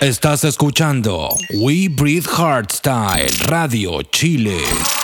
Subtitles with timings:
[0.00, 4.99] Estás escuchando We Breathe Hardstyle Radio Chile.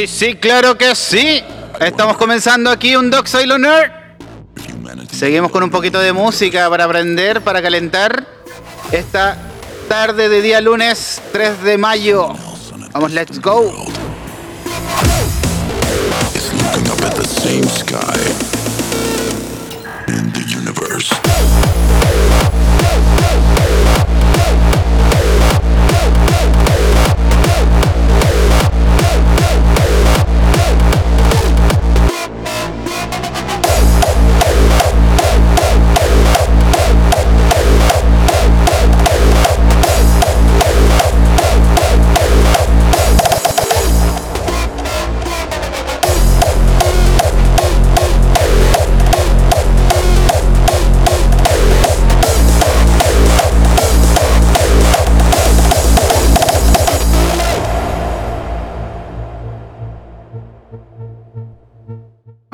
[0.00, 1.44] Sí, sí, claro que sí.
[1.78, 3.28] Estamos comenzando aquí un Doc
[3.58, 3.92] Nerd.
[5.12, 8.26] Seguimos con un poquito de música para aprender, para calentar
[8.92, 9.36] esta
[9.90, 12.32] tarde de día lunes 3 de mayo.
[12.94, 13.70] Vamos, let's go.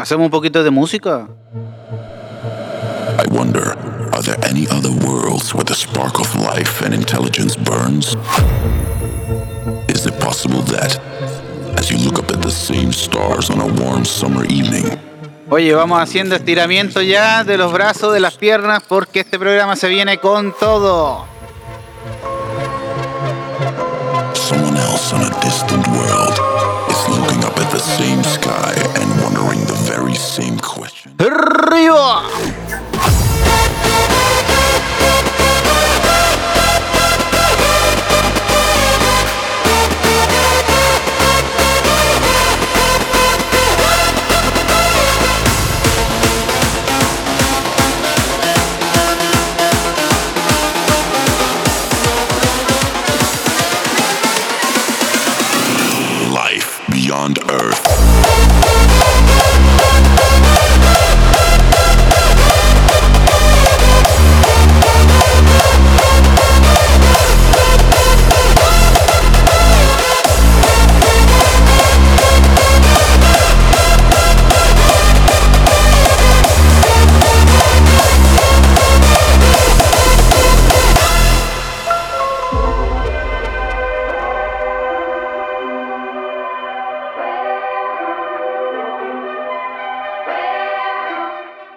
[0.06, 1.26] ¿Hacemos un poquito de música?
[3.19, 3.76] I wonder,
[4.14, 8.14] are there any other worlds where the spark of life and intelligence burns?
[9.88, 11.00] Is it possible that,
[11.76, 14.97] as you look up at the same stars on a warm summer evening,
[15.50, 19.88] Oye, vamos haciendo estiramiento ya de los brazos, de las piernas, porque este programa se
[19.88, 21.26] viene con todo.
[24.37, 26.38] someone else on a distant world
[26.94, 29.65] is looking up at the same sky and wondering
[30.16, 31.14] same question?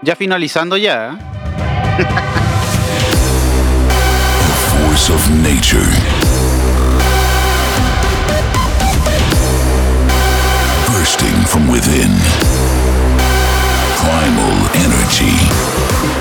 [0.10, 1.14] Ya finalizando ya.
[4.74, 5.86] Force of nature.
[10.88, 12.10] Bursting from within.
[14.02, 16.19] Primal energy.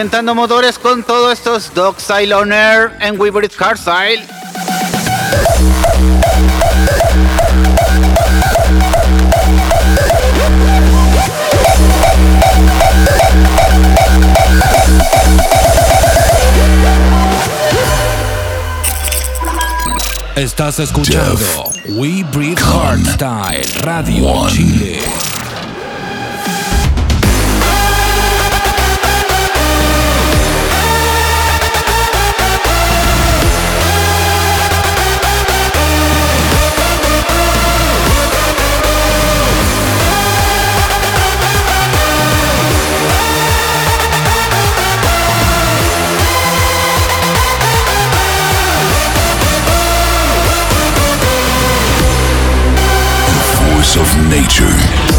[0.00, 4.26] Calentando motores con todos estos Dogstyle On Air en Weaverit Hardstyle.
[20.34, 21.36] Estás escuchando
[21.88, 24.50] We Breathe Hardstyle Radio One.
[24.50, 25.39] Chile.
[54.58, 55.09] Of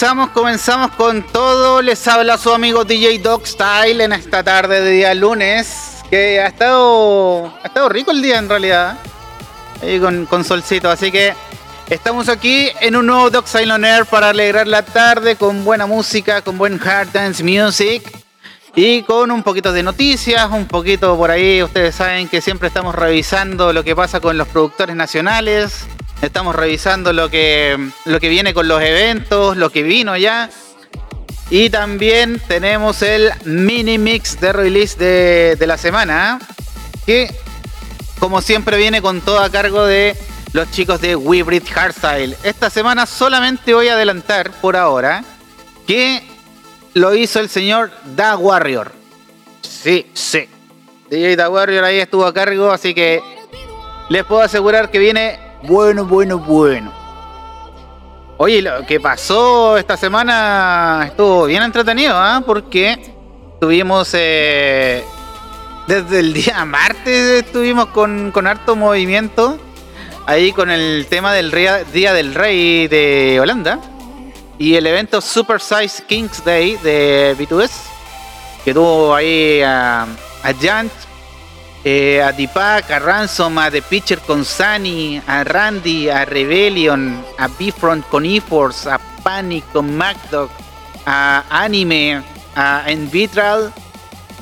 [0.00, 1.82] comenzamos, comenzamos con todo.
[1.82, 5.98] Les habla su amigo DJ Dog Style en esta tarde de día lunes.
[6.08, 8.96] Que ha estado, ha estado rico el día en realidad.
[9.82, 10.88] Ahí con, con solcito.
[10.88, 11.34] Así que
[11.90, 15.84] estamos aquí en un nuevo Dog Style on Air para alegrar la tarde con buena
[15.84, 18.02] música, con buen hard dance music.
[18.74, 22.94] Y con un poquito de noticias, un poquito por ahí, ustedes saben que siempre estamos
[22.94, 25.84] revisando lo que pasa con los productores nacionales,
[26.22, 30.50] estamos revisando lo que, lo que viene con los eventos, lo que vino ya.
[31.50, 36.46] Y también tenemos el mini mix de release de, de la semana, ¿eh?
[37.06, 37.34] que
[38.20, 40.16] como siempre viene con todo a cargo de
[40.52, 42.36] los chicos de We Breathe Hardstyle.
[42.44, 45.24] Esta semana solamente voy a adelantar por ahora
[45.86, 46.22] que
[46.94, 48.92] lo hizo el señor Da Warrior.
[49.62, 50.48] Sí, sí.
[51.10, 53.20] DJ Da Warrior ahí estuvo a cargo, así que
[54.08, 56.92] les puedo asegurar que viene bueno, bueno, bueno.
[58.38, 62.42] Oye, lo que pasó esta semana estuvo bien entretenido, ¿ah?
[62.44, 63.14] Porque
[63.60, 65.04] tuvimos eh,
[65.86, 69.58] desde el día martes estuvimos con, con harto movimiento
[70.26, 71.50] ahí con el tema del
[71.92, 73.78] Día del Rey de Holanda
[74.58, 77.70] y el evento Super Size Kings Day de B2S
[78.64, 80.92] que tuvo ahí a, a Jant
[81.84, 87.48] eh, a Deepak, a Ransom, a The Pitcher con Sunny, a Randy, a Rebellion, a
[87.48, 90.50] Bifront con E-Force, a Panic con MacDog,
[91.06, 92.22] a Anime,
[92.54, 93.72] a Envitral,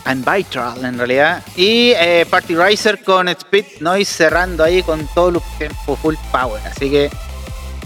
[0.04, 5.28] a Envitral en realidad, y eh, Party Riser con Speed Noise cerrando ahí con todo
[5.28, 6.60] el tiempo full power.
[6.66, 7.10] Así que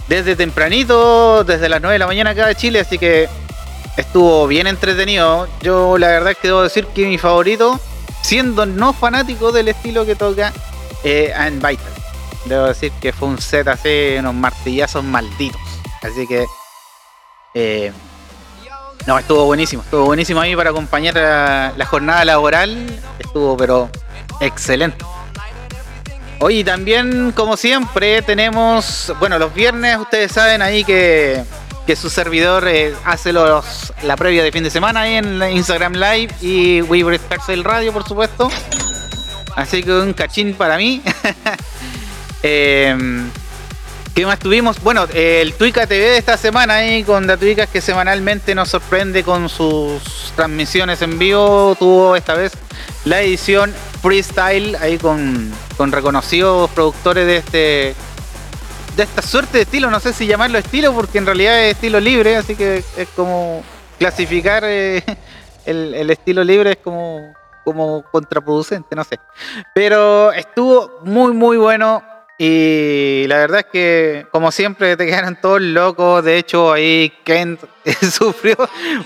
[0.08, 3.28] desde tempranito, desde las 9 de la mañana acá de Chile, así que
[3.96, 5.46] estuvo bien entretenido.
[5.60, 7.78] Yo la verdad es que debo decir que mi favorito
[8.22, 10.52] siendo no fanático del estilo que toca
[11.04, 11.78] eh, Vital.
[12.46, 15.60] Debo decir que fue un set así, unos martillazos malditos.
[16.02, 16.46] Así que.
[17.54, 17.92] Eh,
[19.06, 19.82] no, estuvo buenísimo.
[19.82, 21.14] Estuvo buenísimo ahí para acompañar
[21.76, 23.00] la jornada laboral.
[23.18, 23.90] Estuvo, pero
[24.40, 25.04] excelente.
[26.40, 29.12] Hoy también, como siempre, tenemos.
[29.20, 31.44] Bueno, los viernes ustedes saben ahí que
[31.86, 35.94] que su servidor eh, hace los, la previa de fin de semana ahí en Instagram
[35.94, 38.50] Live y Weaver el Radio, por supuesto.
[39.56, 41.02] Así que un cachín para mí.
[42.44, 43.30] Em,
[44.16, 44.82] ¿Qué más tuvimos?
[44.82, 49.48] Bueno, el Tuica TV de esta semana ahí con Datuicas que semanalmente nos sorprende con
[49.48, 50.02] sus
[50.34, 51.76] transmisiones en vivo.
[51.78, 52.52] Tuvo esta vez
[53.04, 53.72] la edición
[54.02, 57.94] freestyle ahí con, con reconocidos productores de este
[58.96, 62.00] de esta suerte de estilo, no sé si llamarlo estilo, porque en realidad es estilo
[62.00, 63.62] libre, así que es como
[63.98, 65.02] clasificar eh,
[65.66, 67.34] el, estilo libre es como,
[67.64, 69.18] como contraproducente, no sé.
[69.74, 72.02] Pero estuvo muy, muy bueno.
[72.38, 76.24] Y la verdad es que, como siempre, te quedaron todos locos.
[76.24, 77.60] De hecho, ahí Kent
[78.10, 78.56] sufrió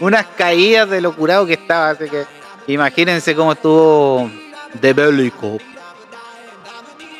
[0.00, 1.90] unas caídas de lo curado que estaba.
[1.90, 2.24] Así que
[2.66, 4.30] imagínense cómo estuvo
[4.80, 5.58] de bélico.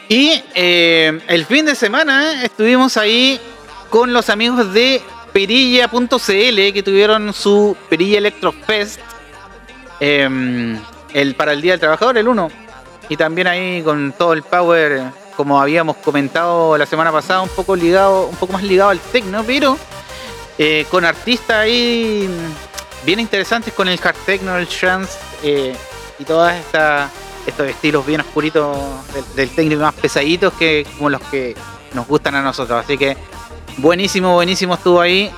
[0.09, 3.41] Y eh, el fin de semana estuvimos ahí
[3.91, 9.01] con los amigos de Perilla.cl que tuvieron su Perilla Electrofest
[9.99, 10.81] em,
[11.13, 12.51] el, para el Día del Trabajador, el 1.
[13.09, 15.03] Y también ahí con todo el power,
[15.37, 19.43] como habíamos comentado la semana pasada, un poco ligado, un poco más ligado al techno,
[19.45, 19.77] pero
[20.57, 22.31] eh, con artistas ahí
[23.05, 25.77] bien interesantes con el hard techno, el trance eh,
[26.19, 27.11] y todas estas
[27.47, 28.76] estos estilos bien oscuritos
[29.35, 31.55] del, técnico más pesaditos que como los que
[31.95, 32.85] nos gustan a nosotros.
[32.85, 33.17] Así que
[33.79, 35.31] buenísimo, buenísimo estuvo ahí.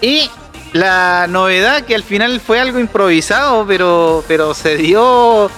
[0.00, 0.30] Y
[0.72, 5.50] la novedad que al final fue algo improvisado, pero, pero se dio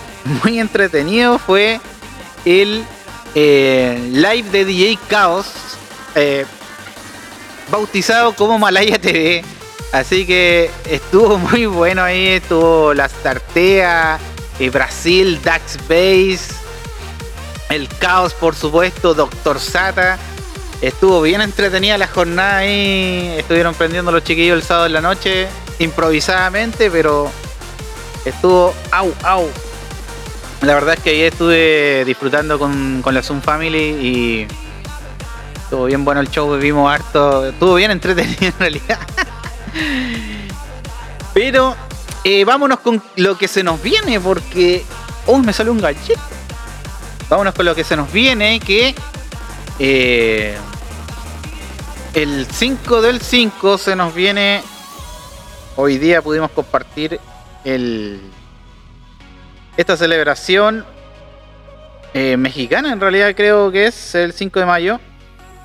[0.43, 1.81] muy entretenido, fue
[2.45, 2.85] el
[3.35, 5.47] eh, live de DJ Chaos,
[6.15, 6.47] eh,
[7.71, 9.45] bautizado como Malaya TV.
[9.93, 13.13] Así que estuvo muy bueno ahí, estuvo las
[14.53, 16.55] tarteas Brasil, Dax Base,
[17.71, 20.19] El Caos, por supuesto, Doctor Sata.
[20.81, 23.35] Estuvo bien entretenida la jornada ahí.
[23.39, 27.31] Estuvieron prendiendo los chiquillos el sábado en la noche, improvisadamente, pero
[28.25, 29.49] estuvo au, au.
[30.63, 34.47] La verdad es que ahí estuve disfrutando con, la Zoom Family y
[35.57, 38.99] estuvo bien bueno el show, vimos harto, estuvo bien entretenido en realidad.
[41.35, 41.75] Pero
[42.25, 44.85] eh, vámonos con lo que se nos viene, porque.
[45.27, 46.21] Uy, me salió un gallito.
[47.29, 48.95] Vámonos con lo que se nos viene, que.
[49.79, 50.57] Eh,
[52.15, 54.63] el 5 del 5 se nos viene.
[55.77, 57.19] Hoy día pudimos compartir
[57.65, 58.21] el.
[59.77, 60.85] Esta celebración
[62.15, 65.01] eh, mexicana, en realidad creo que es el 5 de mayo.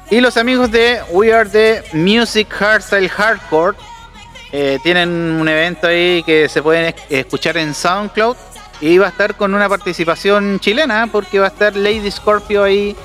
[0.10, 3.78] Y los amigos de We Are the Music Hardstyle Hardcore
[4.52, 8.36] eh, tienen un evento ahí que se pueden escuchar en SoundCloud
[8.80, 12.96] y va a estar con una participación chilena porque va a estar Lady Scorpio ahí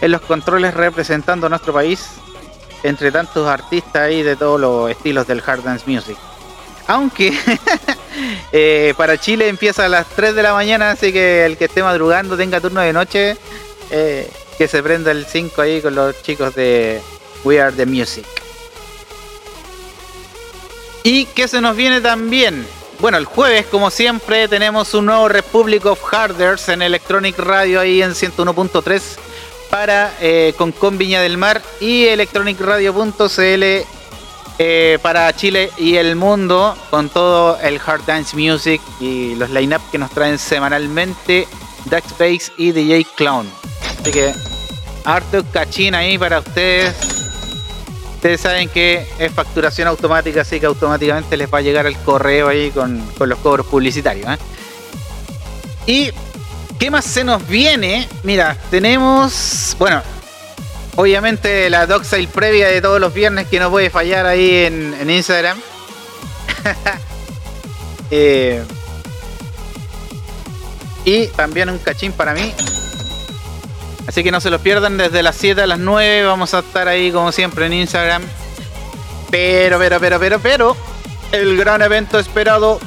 [0.00, 2.08] en los controles representando a nuestro país
[2.82, 6.16] entre tantos artistas ahí de todos los estilos del hard dance music.
[6.88, 7.32] Aunque
[8.52, 11.82] eh, para Chile empieza a las 3 de la mañana, así que el que esté
[11.82, 13.36] madrugando tenga turno de noche,
[13.90, 14.28] eh,
[14.58, 17.00] que se prenda el 5 ahí con los chicos de
[17.44, 18.41] We Are the Music.
[21.04, 22.66] Y que se nos viene también.
[23.00, 28.00] Bueno, el jueves, como siempre, tenemos un nuevo Republic of Harders en Electronic Radio ahí
[28.00, 29.02] en 101.3
[29.70, 33.64] para eh, con, con Viña del Mar y electronicradio.cl
[34.58, 39.80] eh, para Chile y el mundo con todo el hard dance music y los line-up
[39.90, 41.48] que nos traen semanalmente
[41.86, 43.50] Dax Space y DJ Clown.
[44.00, 44.32] Así que
[45.04, 47.21] harto cachín ahí para ustedes
[48.22, 52.46] Ustedes saben que es facturación automática, así que automáticamente les va a llegar el correo
[52.46, 54.28] ahí con, los cobros publicitarios.
[54.30, 54.38] ¿eh?
[55.88, 56.12] ¿Y
[56.78, 58.08] qué más se nos viene?
[58.22, 60.00] Mira, tenemos, bueno,
[60.94, 65.60] obviamente la Doxile previa de todos los viernes que no puede fallar ahí en, Instagram.
[71.04, 72.54] y también un cachín para mí.
[74.06, 76.26] Así que no se los pierdan desde las 7 a las 9.
[76.26, 78.22] Vamos a estar ahí como siempre en Instagram.
[79.30, 80.76] Pero, pero, pero, pero, pero,
[81.32, 82.78] el gran evento esperado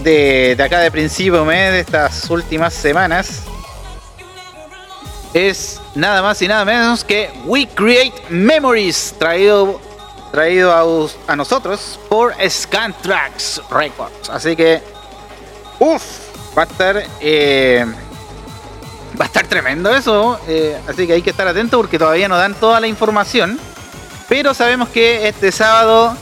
[0.00, 3.42] de, acá de principio mes, de estas últimas semanas,
[5.32, 9.80] es nada más y nada menos que We Create Memories, traído,
[10.32, 14.28] traído a, a nosotros por Scantrax Records.
[14.28, 14.82] Así que,
[15.78, 16.02] uff,
[16.56, 17.86] va a estar, eh,
[19.18, 20.38] va a estar tremendo eso.
[20.48, 23.58] Eh, así que hay que estar atento porque todavía no dan toda la información.
[24.28, 26.16] Pero sabemos que este sábado,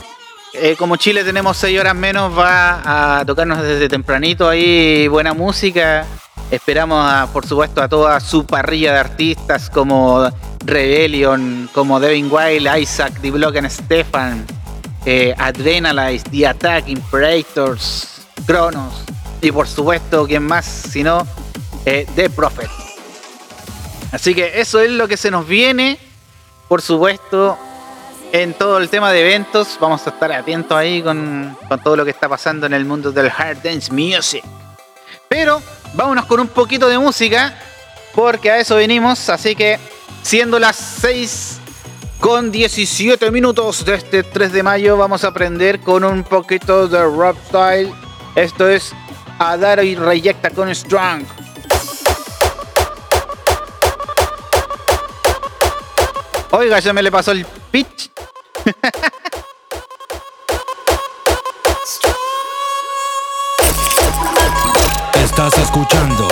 [0.53, 6.05] eh, como Chile tenemos 6 horas menos, va a tocarnos desde tempranito ahí buena música
[6.51, 10.29] Esperamos, a, por supuesto, a toda su parrilla de artistas como
[10.63, 14.45] Rebellion, como Devin Wild, Isaac, The Block and Stefan,
[15.05, 19.03] eh, Adrenalize, The Attack, Imperators, Kronos
[19.41, 20.65] y por supuesto, ¿quién más?
[20.65, 21.25] Si no,
[21.85, 22.84] eh, The Prophet.
[24.15, 25.99] Así que eso es lo que se nos viene,
[26.69, 27.57] por supuesto,
[28.31, 29.77] en todo el tema de eventos.
[29.77, 33.27] Vamos a estar atentos ahí con, todo lo que está pasando en el mundo del
[33.27, 34.41] hard dance music.
[35.27, 35.61] Pero
[35.95, 37.59] vámonos con un poquito de música,
[38.13, 39.27] porque a eso venimos.
[39.27, 39.77] Así que,
[40.23, 41.57] siendo las 6
[42.21, 47.03] con 17 minutos de este 3 de mayo, vamos a aprender con un poquito de
[47.03, 47.93] rock style.
[48.35, 48.93] Esto es
[49.39, 51.25] Adaro y Reyecta con Strong.
[56.57, 58.09] Oiga, ya me le pasó el pitch.
[65.15, 66.29] Estás escuchando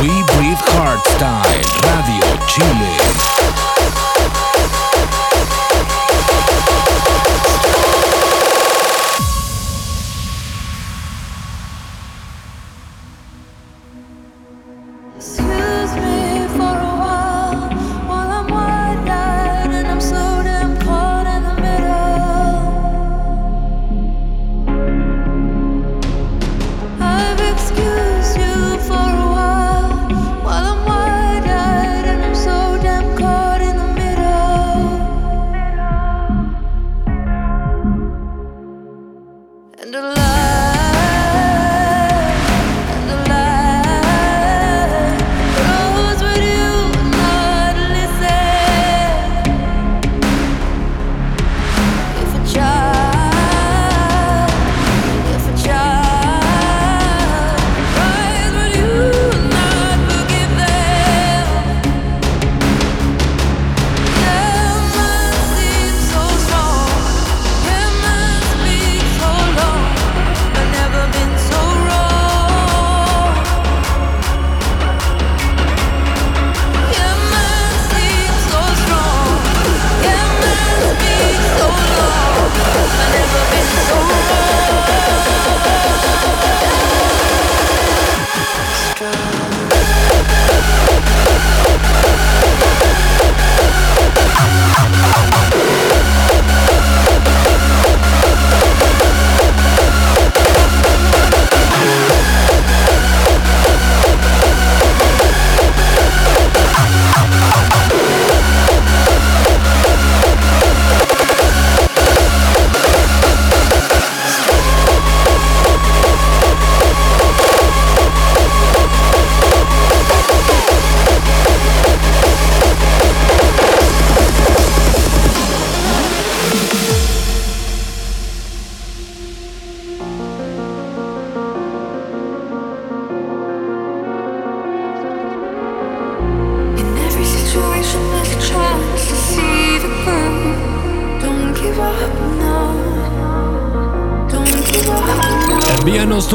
[0.00, 3.65] We Breathe Hardstyle Radio Chile.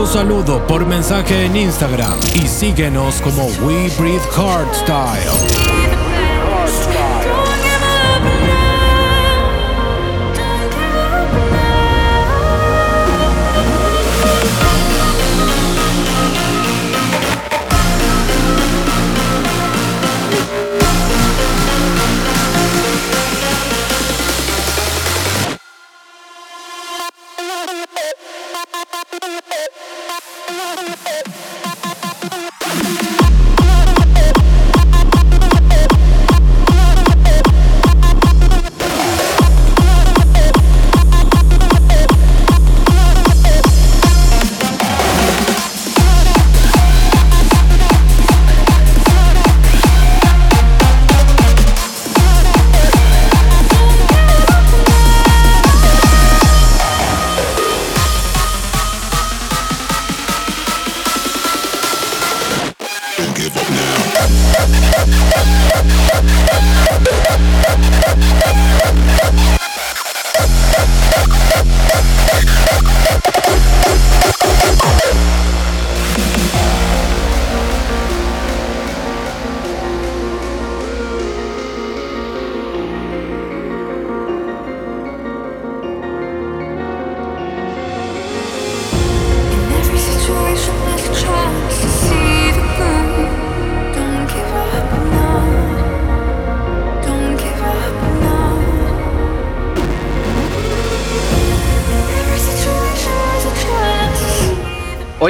[0.02, 4.28] Tu saludo por mensaje en Instagram y síguenos como We Breathe
[4.74, 6.01] Style.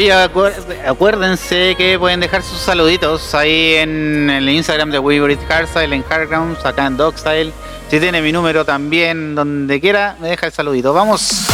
[0.01, 0.11] Oye,
[0.87, 6.65] acuérdense que pueden dejar sus saluditos ahí en el Instagram de Weaver Hardstyle, en Hardgrounds,
[6.65, 7.53] acá en Dogstyle.
[7.87, 10.91] Si tiene mi número también, donde quiera, me deja el saludito.
[10.91, 11.45] ¡Vamos!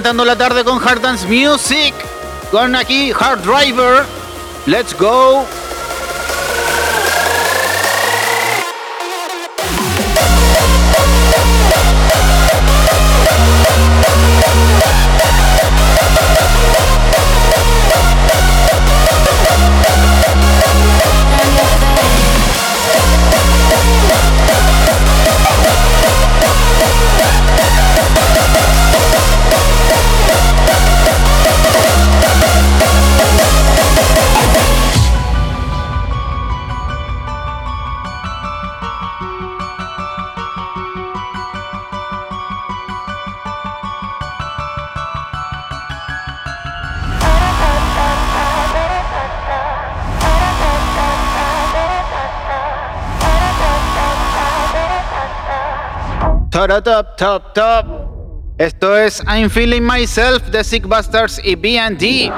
[0.00, 1.92] Calentando la tarde con Hard Dance Music.
[2.50, 4.06] Con aquí Hard Driver.
[4.64, 5.44] Let's go.
[56.78, 57.86] Top, top, top.
[58.56, 62.32] Esto es I'm Feeling Myself de Sick Bastards y BD.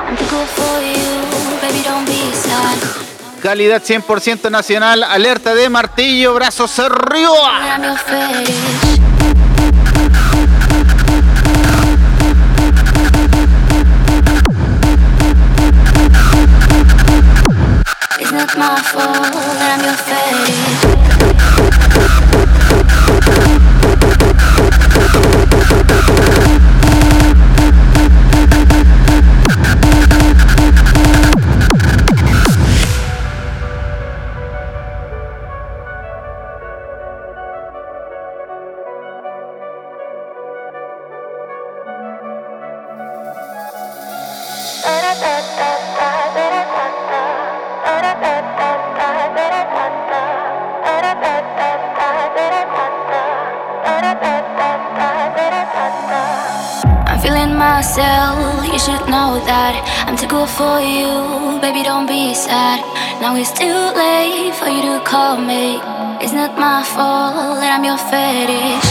[3.42, 7.78] Calidad 100% nacional, alerta de martillo, brazos arriba.
[18.18, 21.01] It's my fault I'm your fetish.
[58.72, 59.76] You should know that
[60.08, 61.60] I'm good for you.
[61.60, 62.80] Baby, don't be sad.
[63.20, 65.76] Now it's too late for you to call me.
[66.24, 68.88] It's not my fault that I'm your fetish.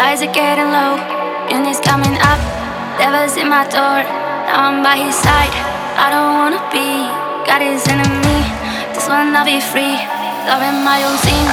[0.00, 0.96] Lies are getting low,
[1.52, 2.40] and it's coming up.
[2.96, 4.00] Devil's in my door.
[4.48, 5.52] Now I'm by his side.
[6.00, 7.04] I don't wanna be
[7.44, 8.40] God is enemy.
[8.96, 10.00] This one I'll be free.
[10.48, 11.52] Loving my own scene.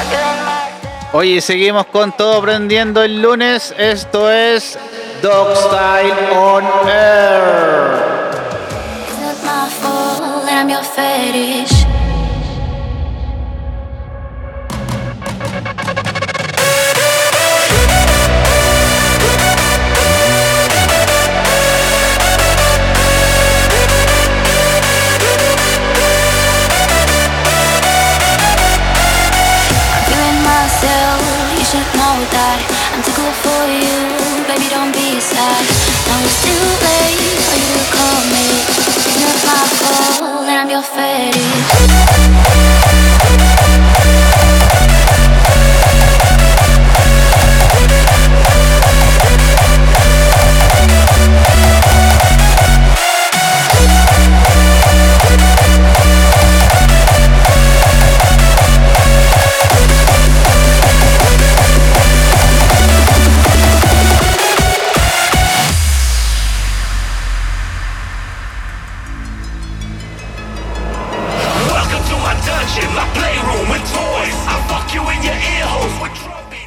[1.12, 3.74] Oye, seguimos con todo prendiendo el lunes.
[3.78, 4.78] Esto es
[5.21, 8.09] Dog Style on Air.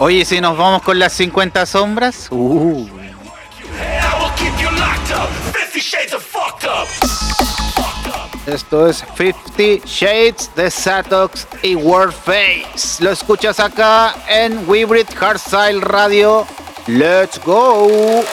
[0.04, 2.26] Oye, si nos vamos con las 50 sombras.
[2.32, 2.88] Uh.
[8.44, 12.98] Esto es 50 Shades de Satox y Warface.
[12.98, 16.48] Lo escuchas acá en Hybrid Hardstyle Radio.
[16.88, 18.24] Let's go.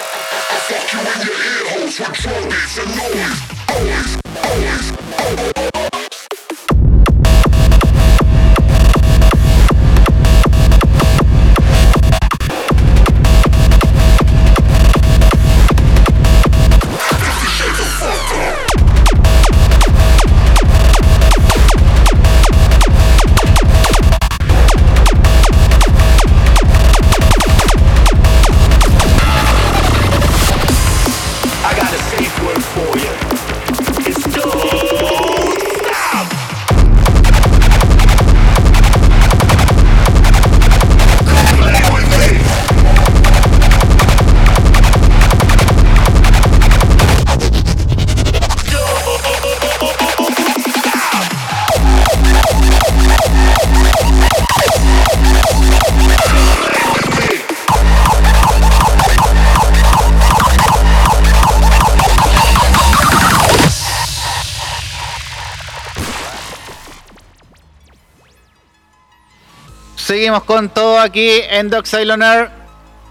[70.45, 72.49] Con todo aquí en Doc Air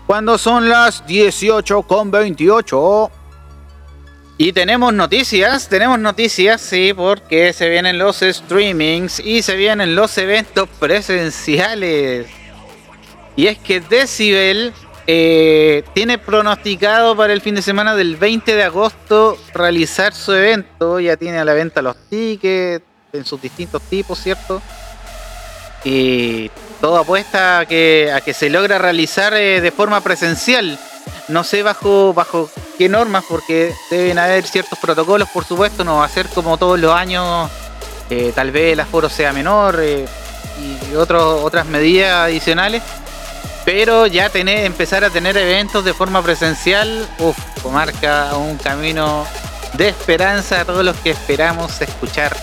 [0.07, 3.11] cuando son las 18 con 28.
[4.38, 10.17] Y tenemos noticias, tenemos noticias, sí, porque se vienen los streamings y se vienen los
[10.17, 12.29] eventos presenciales.
[13.37, 14.73] Y es que Decibel
[15.07, 21.01] eh, tiene pronosticado para el fin de semana del 20 de agosto realizar su evento.
[21.01, 24.62] Ya tiene a la venta los tickets en sus distintos tipos, ¿cierto?
[25.85, 30.79] Y todo apuesta a que, se logra realizar eh, de forma presencial.
[31.29, 36.05] No sé bajo, bajo qué normas, porque deben haber ciertos protocolos, por supuesto, no va
[36.05, 37.51] a ser como todos los años,
[38.11, 40.07] eh, tal vez el aforo sea menor eh,
[40.91, 42.83] y otras medidas adicionales.
[43.64, 47.37] Pero ya tener, empezar a tener eventos de forma presencial, uff,
[47.71, 49.27] marca un camino
[49.75, 52.35] de esperanza a todos los que esperamos escuchar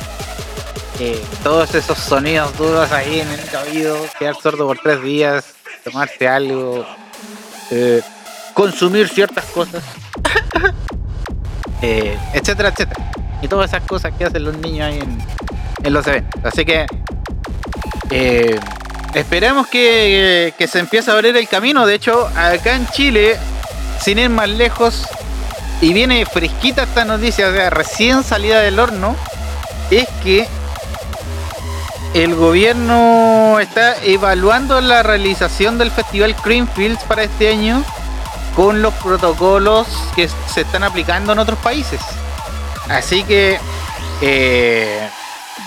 [1.43, 5.45] todos esos sonidos duros ahí en el oído, quedar sordo por tres días,
[5.83, 6.85] tomarse algo,
[7.71, 8.01] eh,
[8.53, 9.83] consumir ciertas cosas,
[11.81, 13.11] eh, etcétera, etcétera.
[13.41, 14.99] Y todas esas cosas que hacen los niños ahí
[15.83, 16.43] en, los eventos.
[16.43, 16.87] Así que
[18.09, 18.59] eh,
[19.13, 21.85] esperemos que, que, se empiece a abrir el camino.
[21.85, 23.37] De hecho, acá en Chile,
[24.01, 25.05] sin ir más lejos,
[25.81, 29.15] y viene fresquita esta noticia, o sea, recién salida del horno,
[29.91, 30.47] es que
[32.15, 37.83] el gobierno está evaluando la realización del Festival Greenfields para este año
[38.55, 41.99] con los protocolos que se están aplicando en otros países.
[42.87, 43.59] Así que
[44.21, 45.09] eh,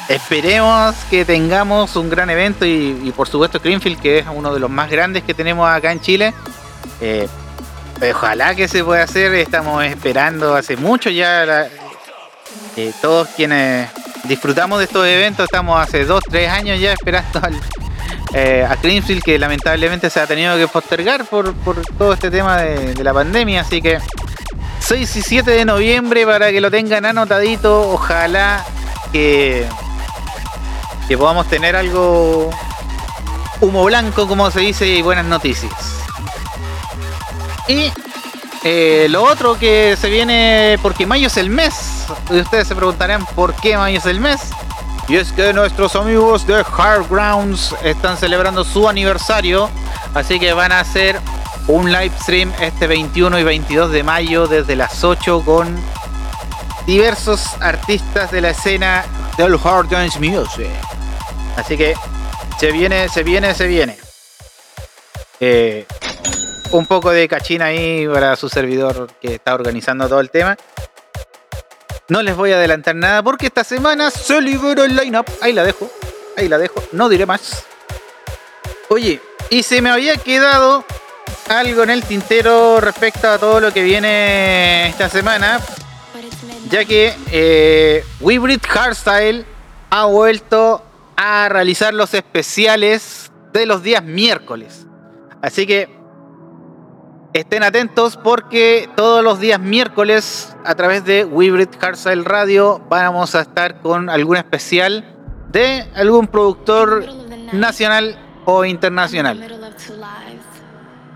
[0.09, 4.71] esperemos que tengamos un gran evento y, por supuesto Greenfield, que es uno de los
[4.71, 6.33] más grandes que tenemos acá en Chile.
[7.03, 7.29] Eh,
[8.11, 11.69] ojalá que se pueda hacer, estamos esperando hace mucho ya
[12.75, 13.91] eh, todos quienes
[14.29, 17.41] disfrutamos de estos eventos, estamos hace 2, 3 años ya esperando
[18.35, 21.55] eh, a Greenfield que lamentablemente se ha tenido que postergar por,
[21.97, 23.99] todo este tema de, la pandemia, así que
[24.81, 28.65] 6 y 7 de noviembre para que lo tengan anotadito, ojalá
[29.13, 29.67] que,
[31.09, 32.51] que podamos tener algo
[33.61, 35.73] humo blanco como se dice y buenas noticias.
[37.67, 37.91] Y
[38.65, 43.25] eh, lo otro que se viene, porque mayo es el mes, y ustedes se preguntarán
[43.27, 44.41] por qué mayo es el mes.
[45.09, 49.71] Y es que nuestros amigos de Hard Grounds están celebrando su aniversario,
[50.15, 51.19] así que van a hacer
[51.67, 55.79] un live stream este 21 y 22 de mayo desde las 8 con
[56.87, 59.05] diversos artistas de la escena
[59.37, 60.71] del Hard Dance Music.
[61.57, 61.95] Así que
[62.59, 63.99] se viene, se viene, se viene.
[65.41, 65.87] Eh,
[66.73, 70.57] un poco de cachina ahí para su servidor que está organizando todo el tema.
[72.09, 75.27] No les voy a adelantar nada porque esta semana se liberó el lineup.
[75.41, 75.91] Ahí la dejo,
[76.37, 77.65] ahí la dejo, no diré más.
[78.89, 80.85] Oye, y se me había quedado
[81.49, 85.61] algo en el tintero respecto a todo lo que viene esta semana,
[86.71, 89.45] ya que eh, Hybrid Hardstyle
[89.91, 90.83] ha vuelto
[91.17, 94.87] a realizar los especiales de los días miércoles.
[95.43, 95.98] Así que
[97.35, 103.43] Estén atentos porque todos los días miércoles a través de Hybrid Hardstyle Radio vamos a
[103.43, 105.05] estar con algún especial
[105.53, 107.05] de algún productor
[107.53, 109.47] nacional o internacional.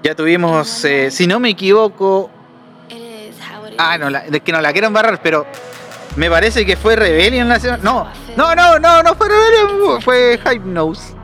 [0.03, 2.31] Ya tuvimos, eh, si no me equivoco.
[3.79, 5.47] Ah, no, es que no la quiero embarrar, pero
[6.17, 7.83] me parece que fue Rebellion semana.
[7.83, 11.15] No, no, no, no, no fue Rebellion, fue Hypnose.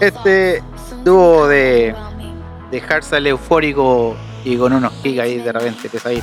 [0.00, 0.62] Este
[1.04, 1.94] tuvo de,
[2.70, 6.22] de Hardstyle eufórico y con unos gigas ahí de repente ahí.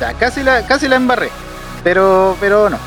[0.00, 1.30] Ya, casi la, casi la embarré,
[1.84, 2.78] pero, pero no.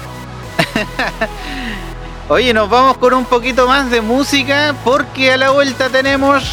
[2.29, 6.43] Oye, nos vamos con un poquito más de música porque a la vuelta tenemos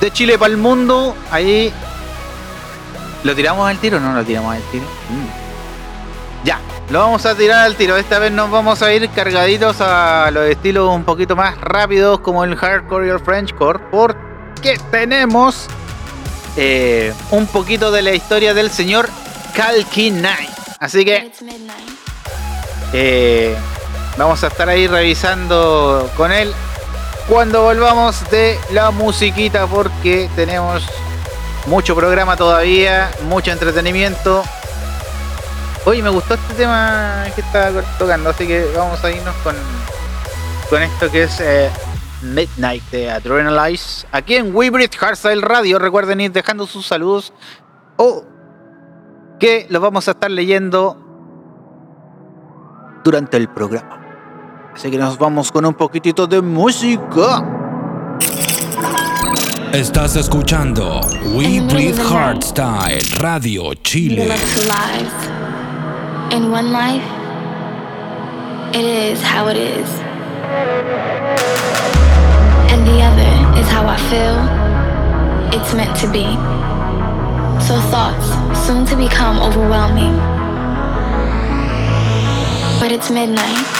[0.00, 1.14] de Chile para el mundo.
[1.30, 1.72] Ahí
[3.24, 4.84] ¿Lo tiramos al tiro o no lo tiramos al tiro?
[4.84, 5.47] Mm.
[6.48, 6.58] Ya,
[6.88, 7.98] lo vamos a tirar al tiro.
[7.98, 12.42] Esta vez nos vamos a ir cargaditos a los estilos un poquito más rápidos como
[12.42, 15.66] el hardcore y el frenchcore porque tenemos
[16.56, 19.10] eh, un poquito de la historia del señor
[19.54, 20.48] Kalki Knight.
[20.80, 21.30] Así que
[22.94, 23.54] eh,
[24.16, 26.54] vamos a estar ahí revisando con él
[27.28, 30.82] cuando volvamos de la musiquita porque tenemos
[31.66, 34.42] mucho programa todavía, mucho entretenimiento.
[35.88, 39.56] Oye, me gustó este tema que está tocando, así que vamos a irnos con,
[40.68, 41.70] con esto que es eh,
[42.20, 44.06] Midnight de Adrenalize.
[44.12, 45.78] Aquí en Weebridge Hardstyle Radio.
[45.78, 47.32] Recuerden ir dejando sus saludos
[47.96, 48.22] o
[49.40, 50.98] que los vamos a estar leyendo
[53.02, 54.70] durante el programa.
[54.74, 57.42] Así que nos vamos con un poquitito de música.
[59.72, 61.00] Estás escuchando
[61.34, 64.28] We Breathe Hardstyle Radio Chile.
[66.30, 67.02] In one life,
[68.74, 69.88] it is how it is.
[72.70, 74.36] And the other is how I feel
[75.58, 76.26] it's meant to be.
[77.66, 78.28] So thoughts
[78.66, 80.16] soon to become overwhelming.
[82.78, 83.77] But it's midnight.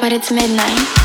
[0.00, 0.99] But it's midnight.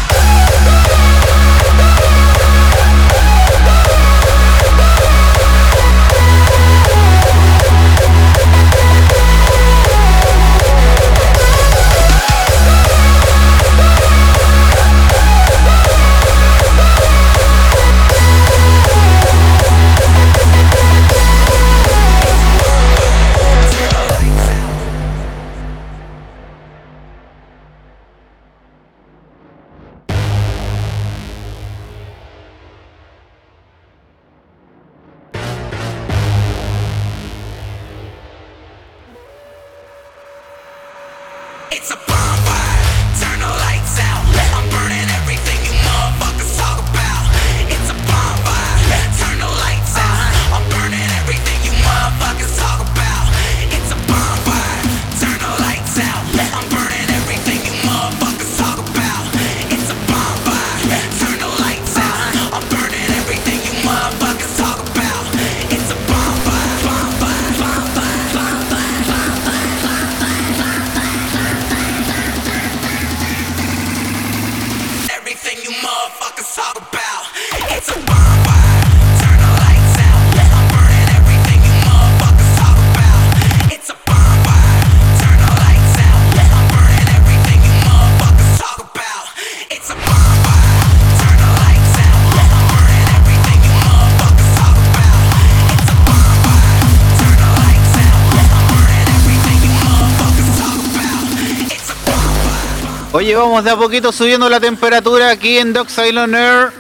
[103.26, 106.72] Oye, vamos de a poquito subiendo la temperatura aquí en Dock Island Air.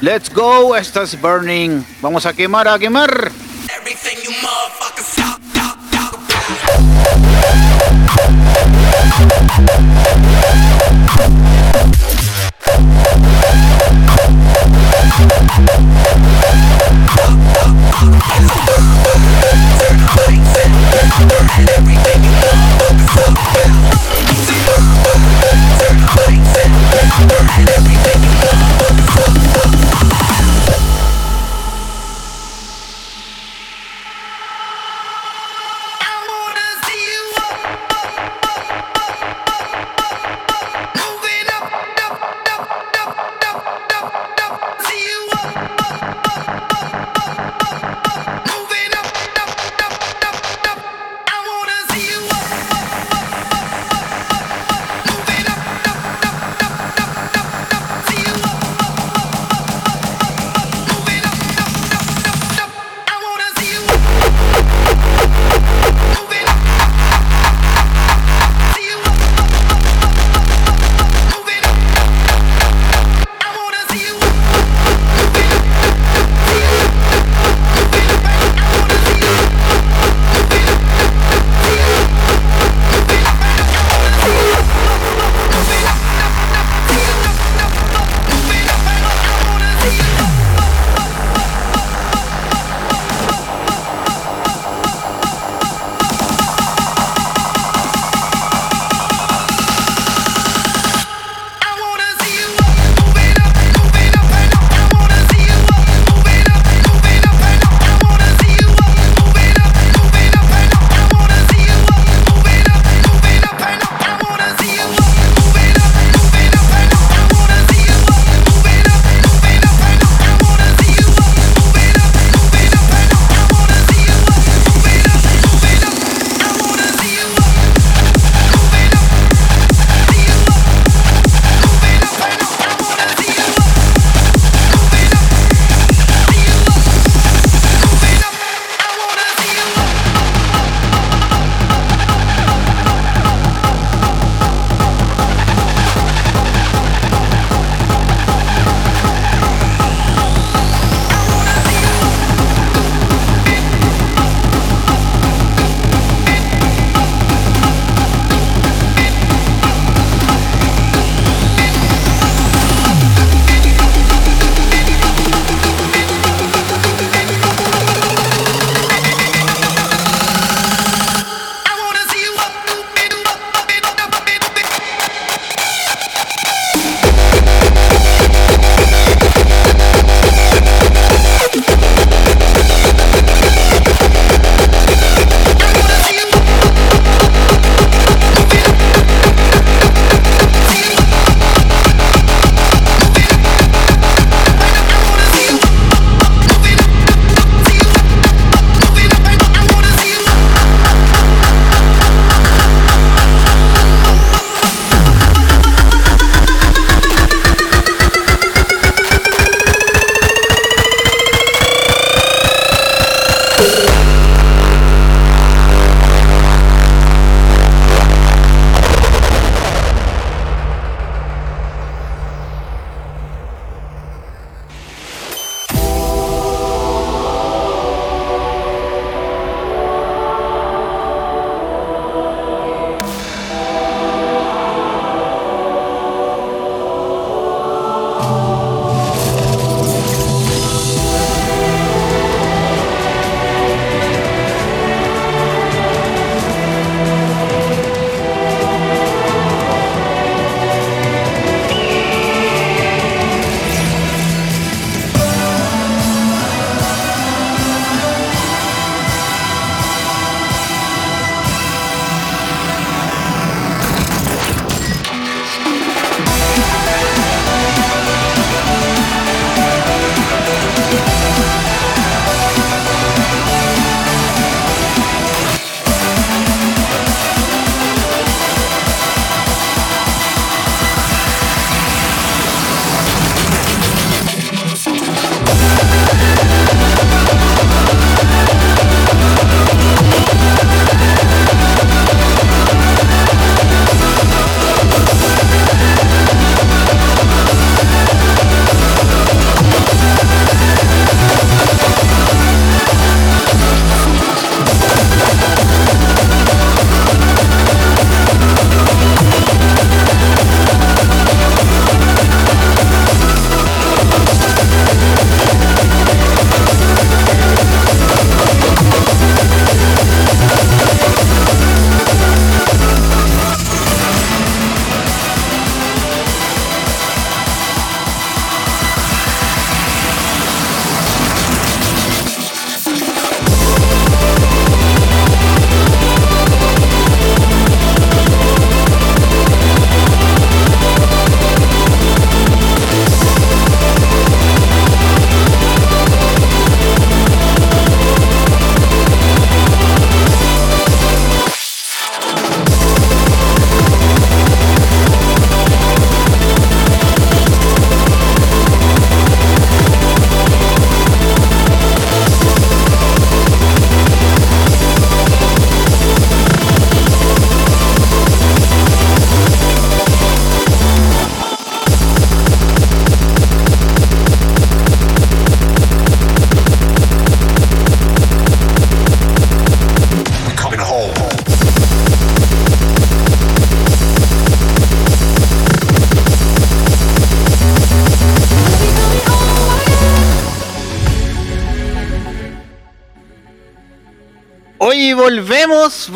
[0.00, 1.80] Let's go, esto es burning.
[2.02, 3.25] Vamos a quemar, a quemar.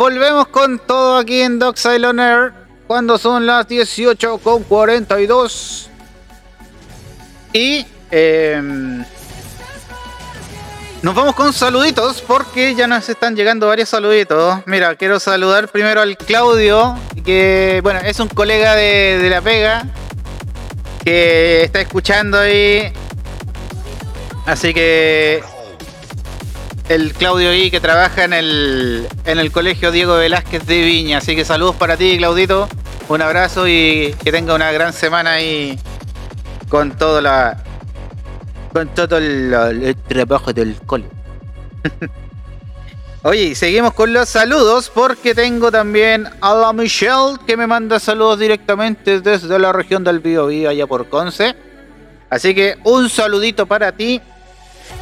[0.00, 2.54] Volvemos, con todo aquí en Doc On Air.
[2.86, 5.90] Cuando son las 18 con 42.
[7.52, 9.04] Y em,
[11.02, 14.62] nos vamos con saluditos porque ya nos están llegando varios saluditos.
[14.64, 19.84] Mira, quiero saludar primero al Claudio, que bueno, es un colega de, de la pega
[21.04, 22.90] que está escuchando ahí.
[24.46, 25.44] Así que
[26.90, 31.18] el Claudio I que trabaja en el, en el colegio Diego Velázquez de Viña.
[31.18, 32.68] Así que saludos para ti, Claudito.
[33.08, 35.78] Un abrazo y que tenga una gran semana ahí
[36.68, 37.62] con todo la
[38.72, 41.04] con todo el, trabajo del cole.
[43.22, 48.40] Oye, seguimos con los saludos porque tengo también a la Michelle que me manda saludos
[48.40, 51.54] directamente desde la región del Biobío allá por Conce.
[52.28, 54.20] Así que un saludito para ti.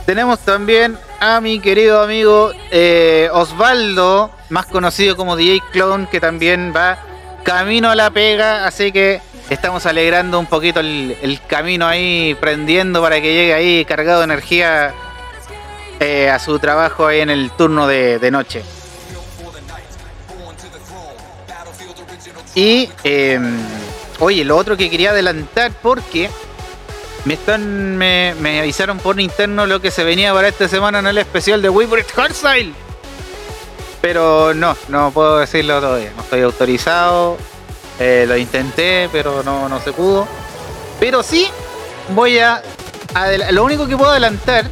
[0.07, 6.73] Tenemos también a mi querido amigo eh, Osvaldo, más conocido como DJ Clone, que también
[6.75, 6.99] va
[7.43, 8.67] camino a la pega.
[8.67, 9.21] Así que
[9.51, 14.95] estamos alegrando un poquito el, camino ahí, prendiendo para que llegue ahí cargado de energía
[16.01, 18.63] eh, a su trabajo ahí en el turno de, noche.
[22.55, 23.59] Y, em,
[24.21, 26.31] oye, lo otro que quería adelantar porque
[27.29, 31.19] me están me, avisaron por interno lo que se venía para esta semana en el
[31.19, 32.73] especial de Weebridge Hardstyle.
[34.01, 36.11] Pero no, no puedo decirlo todavía.
[36.17, 37.37] No estoy autorizado.
[38.01, 40.27] Eh, lo intenté, pero no, no se pudo.
[40.99, 41.47] Pero sí,
[42.15, 42.63] voy a.
[43.51, 44.65] Lo único que puedo adelantar,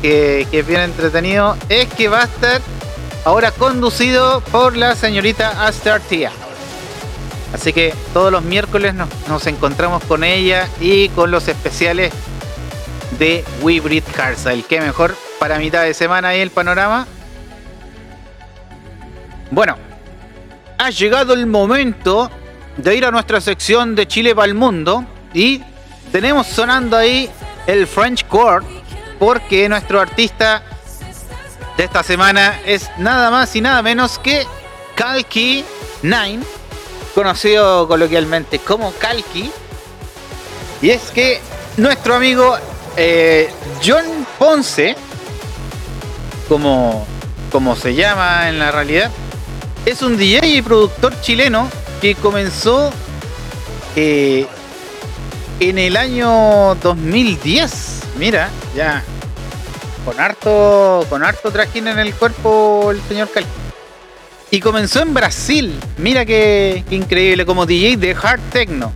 [0.00, 2.62] que, que es bien entretenido, es que va a estar
[3.26, 6.32] ahora conducido por la señorita Astar Tia.
[7.52, 12.12] Así que todos los miércoles nos, encontramos con ella y con los especiales
[13.18, 14.04] de We Breed
[14.46, 17.06] El Que mejor para mitad de semana ahí el panorama.
[19.50, 19.76] Bueno,
[20.78, 22.30] ha llegado el momento
[22.76, 25.60] de ir a nuestra sección de Chile para el mundo y
[26.12, 27.28] tenemos sonando ahí
[27.66, 28.64] el French Court
[29.18, 30.62] porque nuestro artista
[31.76, 34.46] de esta semana es nada más y nada menos que
[34.94, 35.64] Kalki
[36.02, 36.40] Nine
[37.14, 39.50] conocido coloquialmente como Kalki.
[40.82, 41.40] Y es que
[41.76, 42.56] nuestro amigo
[42.96, 43.50] eh,
[43.84, 44.96] John Ponce,
[46.48, 47.06] como,
[47.52, 49.10] como se llama en la realidad,
[49.86, 51.68] es un DJ y productor chileno
[52.00, 52.92] que comenzó
[53.96, 54.46] eh,
[55.60, 58.00] en el año 2010.
[58.18, 59.02] Mira, ya
[60.04, 63.69] con harto, con harto trajín en el cuerpo el señor Kalki.
[64.50, 65.78] Y comenzó en Brasil.
[65.96, 68.92] Mira qué, increíble, como DJ de hard techno.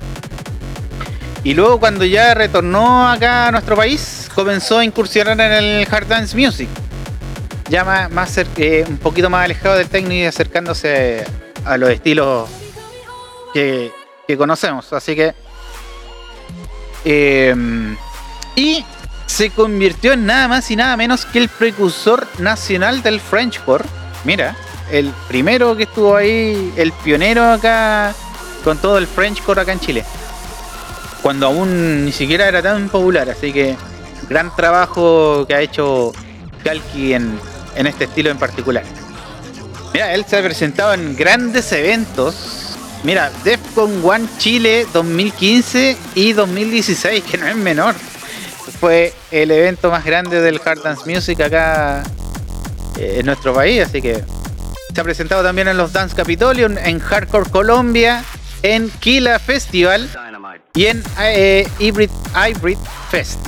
[1.45, 6.09] Y luego cuando ya retornó acá a nuestro país, comenzó a incursionar en el hard
[6.09, 6.69] dance music.
[7.69, 11.25] Ya más, eh, un poquito más alejado del techno y acercándose
[11.65, 12.49] a los estilos
[13.53, 13.93] que,
[14.37, 14.93] conocemos.
[14.93, 15.35] Así que...
[17.05, 17.97] Em,
[18.57, 18.85] y
[19.27, 23.85] se convirtió en nada más y nada menos que el precursor nacional del Frenchcore.
[24.25, 24.57] Mira,
[24.91, 28.15] el primero que estuvo ahí, el pionero acá
[28.63, 30.05] con todo el Frenchcore acá en Chile.
[31.23, 33.77] Cuando aún ni siquiera era tan popular, así que
[34.29, 36.13] gran trabajo que ha hecho
[36.63, 37.39] Kalki en,
[37.77, 38.85] en este estilo en particular.
[39.93, 42.77] Mira, él se ha presentado en grandes eventos.
[43.05, 47.95] Mira, Defcon One Chile 2015 y 2016, que no es menor.
[48.81, 52.03] Fue el evento más grande del Hard Dance Music acá
[52.99, 54.25] eh, en nuestro país, así que
[54.95, 58.23] se ha presentado también en los Dance Capitolium, en Hardcore Colombia,
[58.63, 60.09] en Kila Festival
[60.73, 62.79] y en eh, Hybrid,
[63.11, 63.41] Fest,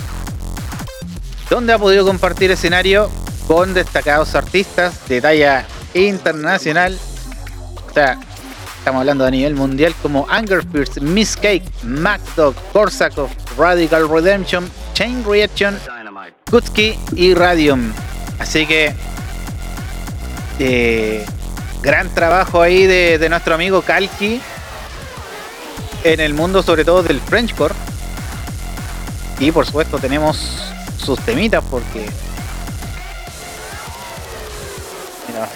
[1.48, 3.08] donde ha podido compartir escenario
[3.46, 6.98] con destacados artistas de talla internacional.
[7.88, 8.18] O sea,
[8.78, 15.78] estamos hablando a nivel mundial como Angerfierce, Miss Cake, MacDog, Korsakov, Radical Redemption, Chain Reaction,
[16.50, 17.92] Kutsky y Radium.
[18.40, 18.92] Así que
[20.58, 21.24] eh,
[21.86, 24.40] gran trabajo ahí de, nuestro amigo Kalki
[26.02, 27.74] en el mundo sobre todo del Frenchcore.
[29.38, 30.36] Y por supuesto tenemos
[30.98, 32.10] sus temitas porque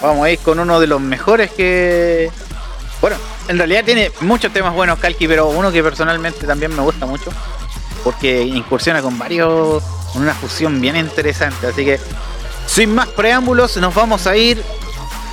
[0.00, 2.30] vamos a ir con uno de los mejores que...
[3.00, 3.16] Bueno,
[3.48, 7.32] en realidad tiene muchos temas buenos Kalki, pero uno que personalmente también me gusta mucho
[8.04, 9.82] porque incursiona con varios,
[10.14, 11.66] una fusión bien interesante.
[11.66, 11.98] Así que
[12.66, 14.62] sin más preámbulos, nos vamos a ir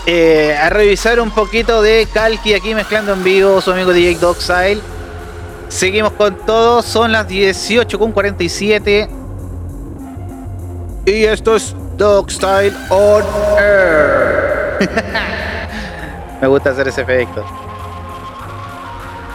[0.10, 4.82] eh, a revisar un poquito de Kalki aquí mezclando en vivo su amigo DJ Dogstyle.
[5.68, 9.10] Seguimos con todo, son las 18.47.
[11.06, 13.24] Y esto es Dogstyle on
[13.60, 14.78] Air.
[16.42, 17.46] Me gusta hacer ese efecto.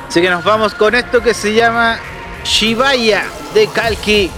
[0.08, 1.98] Así que nos vamos con esto que se llama
[2.44, 4.30] Shibaya de Kalki.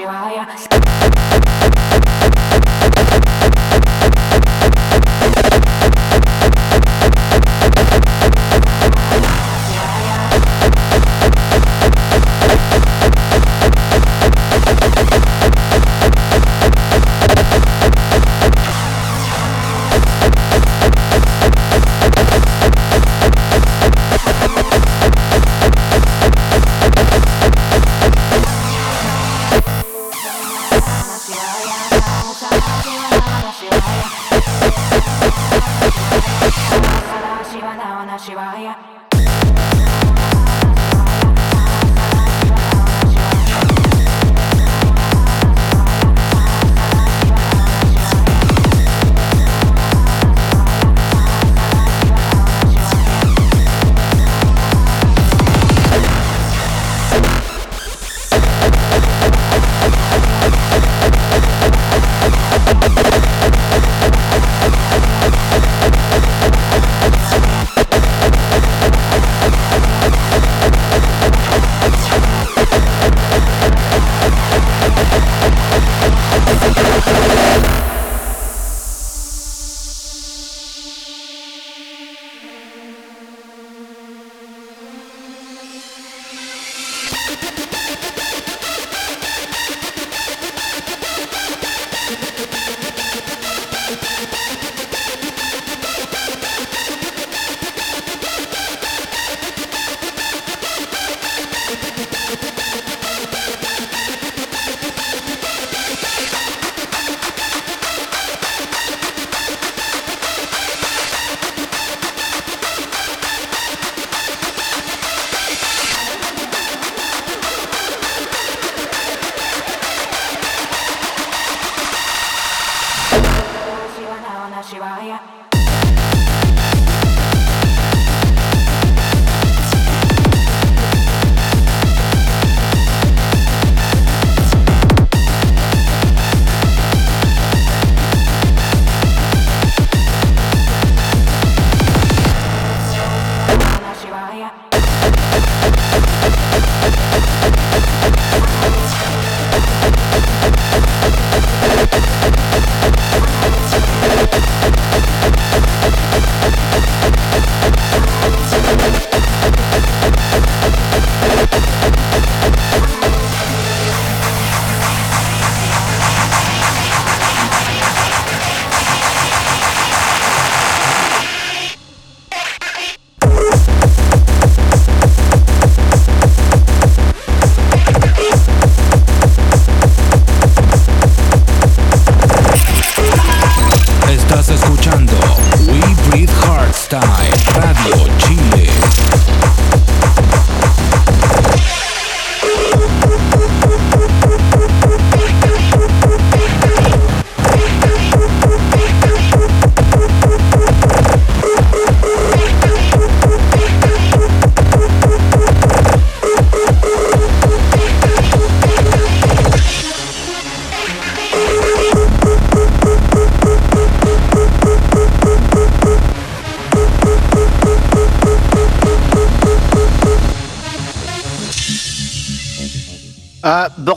[0.00, 0.69] you higher.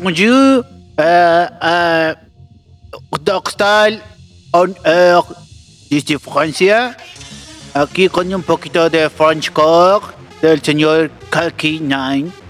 [0.04, 0.64] Bonjour,
[1.00, 2.14] euh, euh,
[3.48, 4.00] Style
[4.54, 5.24] on air
[5.90, 6.96] desde Francia.
[7.74, 10.06] Aquí con un poquito de French Core
[10.42, 12.43] del señor Kalki 9.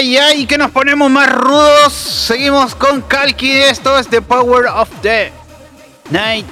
[0.00, 1.92] Ay, ay, que nos ponemos más rudos.
[1.92, 3.52] Seguimos con Kalki.
[3.52, 5.30] Esto es The Power of the
[6.08, 6.46] Night.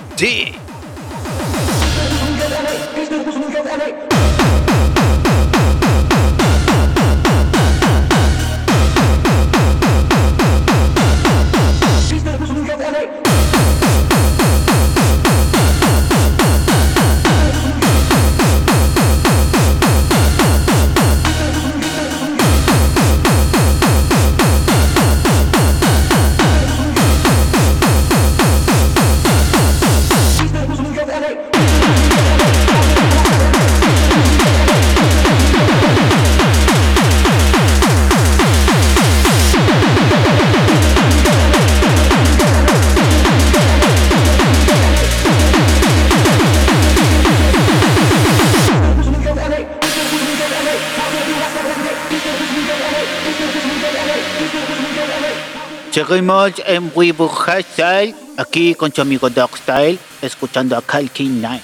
[55.98, 61.60] Seguimos en Weibo Style, aquí con su amigo Dog Style, escuchando a Kalkin 9.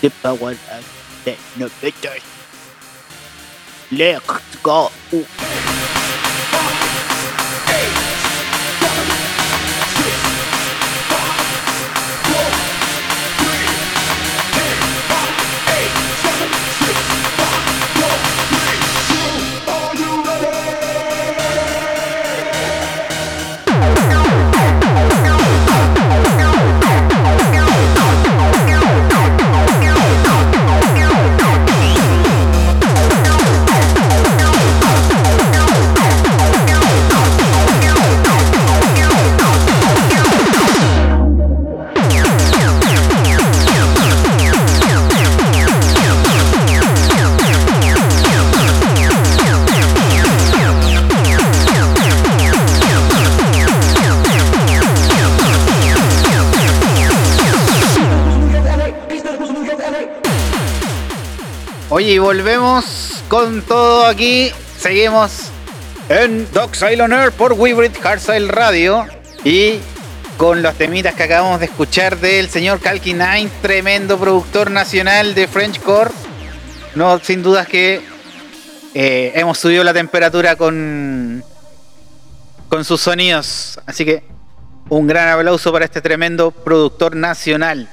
[0.00, 2.22] The Power of the Innovators.
[3.90, 4.22] Let's
[4.62, 4.92] go.
[61.96, 64.52] Oye, y volvemos con todo aquí.
[64.78, 65.44] Seguimos
[66.10, 69.06] en Dog Silent Air por Hybrid Hardstyle Radio.
[69.44, 69.78] Y
[70.36, 75.48] con los temitas que acabamos de escuchar del señor Kalki Nine, tremendo productor nacional de
[75.48, 76.10] Frenchcore.
[76.96, 78.02] No, sin dudas que
[78.92, 81.42] eh, hemos subido la temperatura con,
[82.68, 83.80] con sus sonidos.
[83.86, 84.22] Así que
[84.90, 87.88] un gran aplauso para este tremendo productor nacional.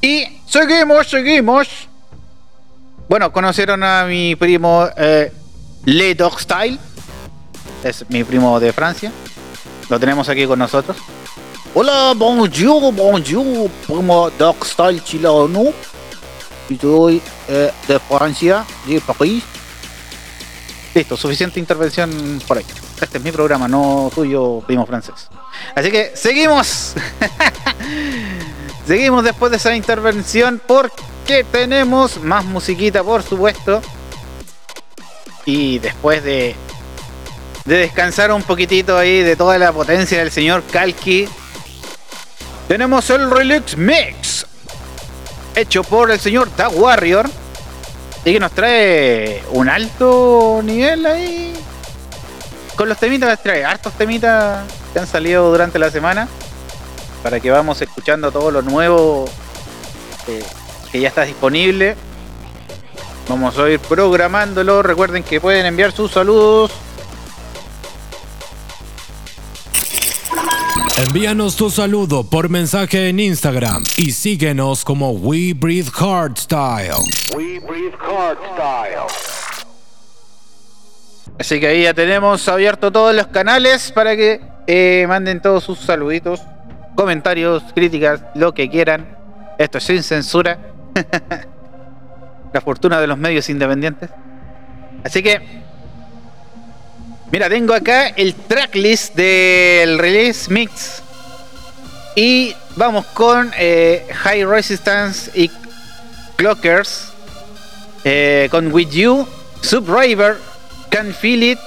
[0.00, 1.68] Y seguimos, seguimos.
[3.08, 5.32] Bueno, conocieron a mi primo eh,
[5.84, 6.78] Le Dog Style.
[7.84, 9.12] Es mi primo de Francia.
[9.90, 10.96] Lo tenemos aquí con nosotros.
[11.74, 15.72] Hola, bonjour, bonjour, primo Dog Style chileno.
[16.80, 19.44] Soy eh, de Francia, de París.
[20.94, 22.64] Listo, suficiente intervención por ahí.
[23.00, 25.28] Este es mi programa, no tuyo, primo francés.
[25.74, 26.94] Así que seguimos.
[28.90, 33.80] Seguimos después de esa intervención porque tenemos más musiquita, por supuesto.
[35.44, 36.56] Y después de,
[37.66, 41.28] de descansar un poquitito ahí de toda la potencia del señor Kalki,
[42.66, 44.44] tenemos el Relix Mix,
[45.54, 47.30] hecho por el señor Tag Warrior,
[48.24, 51.54] y que nos trae un alto nivel ahí.
[52.74, 56.26] Con los temitas, trae hartos temitas que han salido durante la semana
[57.22, 59.26] para que vamos escuchando todo lo nuevo
[60.26, 60.42] eh,
[60.90, 61.96] que ya está disponible.
[63.28, 64.82] Vamos a ir programándolo.
[64.82, 66.72] Recuerden que pueden enviar sus saludos.
[70.96, 77.04] Envíanos tu saludo por mensaje en Instagram y síguenos como We Breathe Hardstyle.
[77.34, 79.06] We Breathe Hardstyle.
[81.38, 85.78] Así que ahí ya tenemos abierto todos los canales para que eh, manden todos sus
[85.78, 86.42] saluditos
[86.94, 89.16] comentarios, críticas, lo que quieran.
[89.58, 90.58] Esto es sin censura.
[92.52, 94.10] La fortuna de los medios independientes.
[95.04, 95.40] Así que,
[97.30, 101.02] mira, tengo acá el tracklist del release mix.
[102.16, 105.50] Y vamos con eh, High Resistance y
[106.36, 107.12] Clockers.
[108.04, 109.26] Eh, con With You,
[109.60, 110.38] Subriver,
[110.88, 111.58] Can Feel It,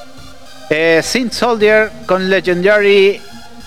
[0.69, 3.21] eh, Synth Soldier con Legendary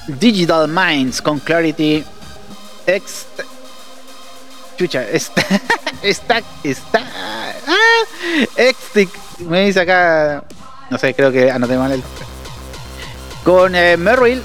[0.06, 2.04] Digital Minds con Clarity
[2.86, 3.26] X.
[4.78, 5.42] Chucha, está.
[6.02, 6.42] Está.
[6.62, 7.02] Está.
[7.66, 8.02] Ah,
[9.40, 10.44] Me dice acá.
[10.90, 12.02] No sé, creo que anoté mal el.
[13.42, 14.42] Con eh, Merrill.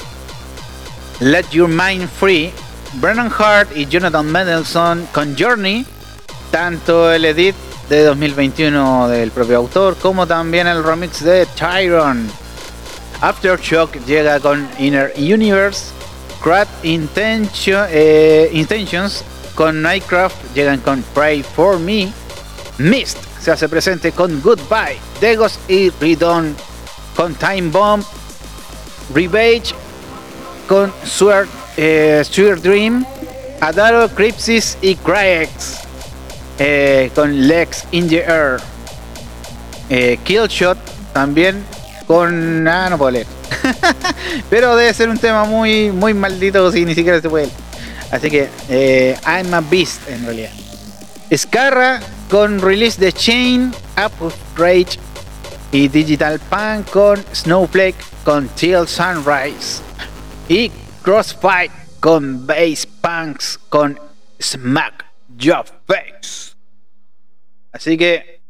[1.19, 2.51] Let Your Mind Free.
[2.93, 5.85] Brennan Hart y Jonathan Mendelssohn con Journey.
[6.49, 7.55] Tanto el edit
[7.89, 12.29] de 2021 del propio autor, como también el remix de Tyron.
[13.21, 15.91] Aftershock llega con Inner Universe,
[16.41, 19.23] Crowd eh, Intentions
[19.55, 22.11] con Nightcraft llegan con Pray for Me,
[22.77, 26.55] Mist se hace presente con Goodbye, Degos y Redon
[27.15, 28.03] con Time Bomb,
[29.13, 29.73] Rebage
[30.67, 31.47] con Sword,
[31.77, 32.23] eh,
[32.61, 33.05] Dream,
[33.59, 35.79] Adaro, Crypsis y Cryex
[36.59, 38.59] eh, con Lex in the Air,
[39.89, 40.77] eh, Killshot
[41.13, 41.63] también
[42.11, 42.67] con.
[42.67, 43.27] Ah, no puedo leer.
[44.49, 47.49] Pero debe ser un tema muy, muy maldito si ni siquiera se puede.
[48.11, 50.51] Así que eh, I'm a Beast en realidad.
[51.33, 54.99] Scarra con Release the Chain, Up Rage
[55.71, 57.95] y Digital Punk con Snowflake
[58.25, 59.81] con Till Sunrise.
[60.49, 60.69] Y
[61.03, 63.97] Crossfight con Bass Punks con
[64.41, 65.05] Smack
[65.37, 66.55] Your Face.
[67.71, 68.40] Así que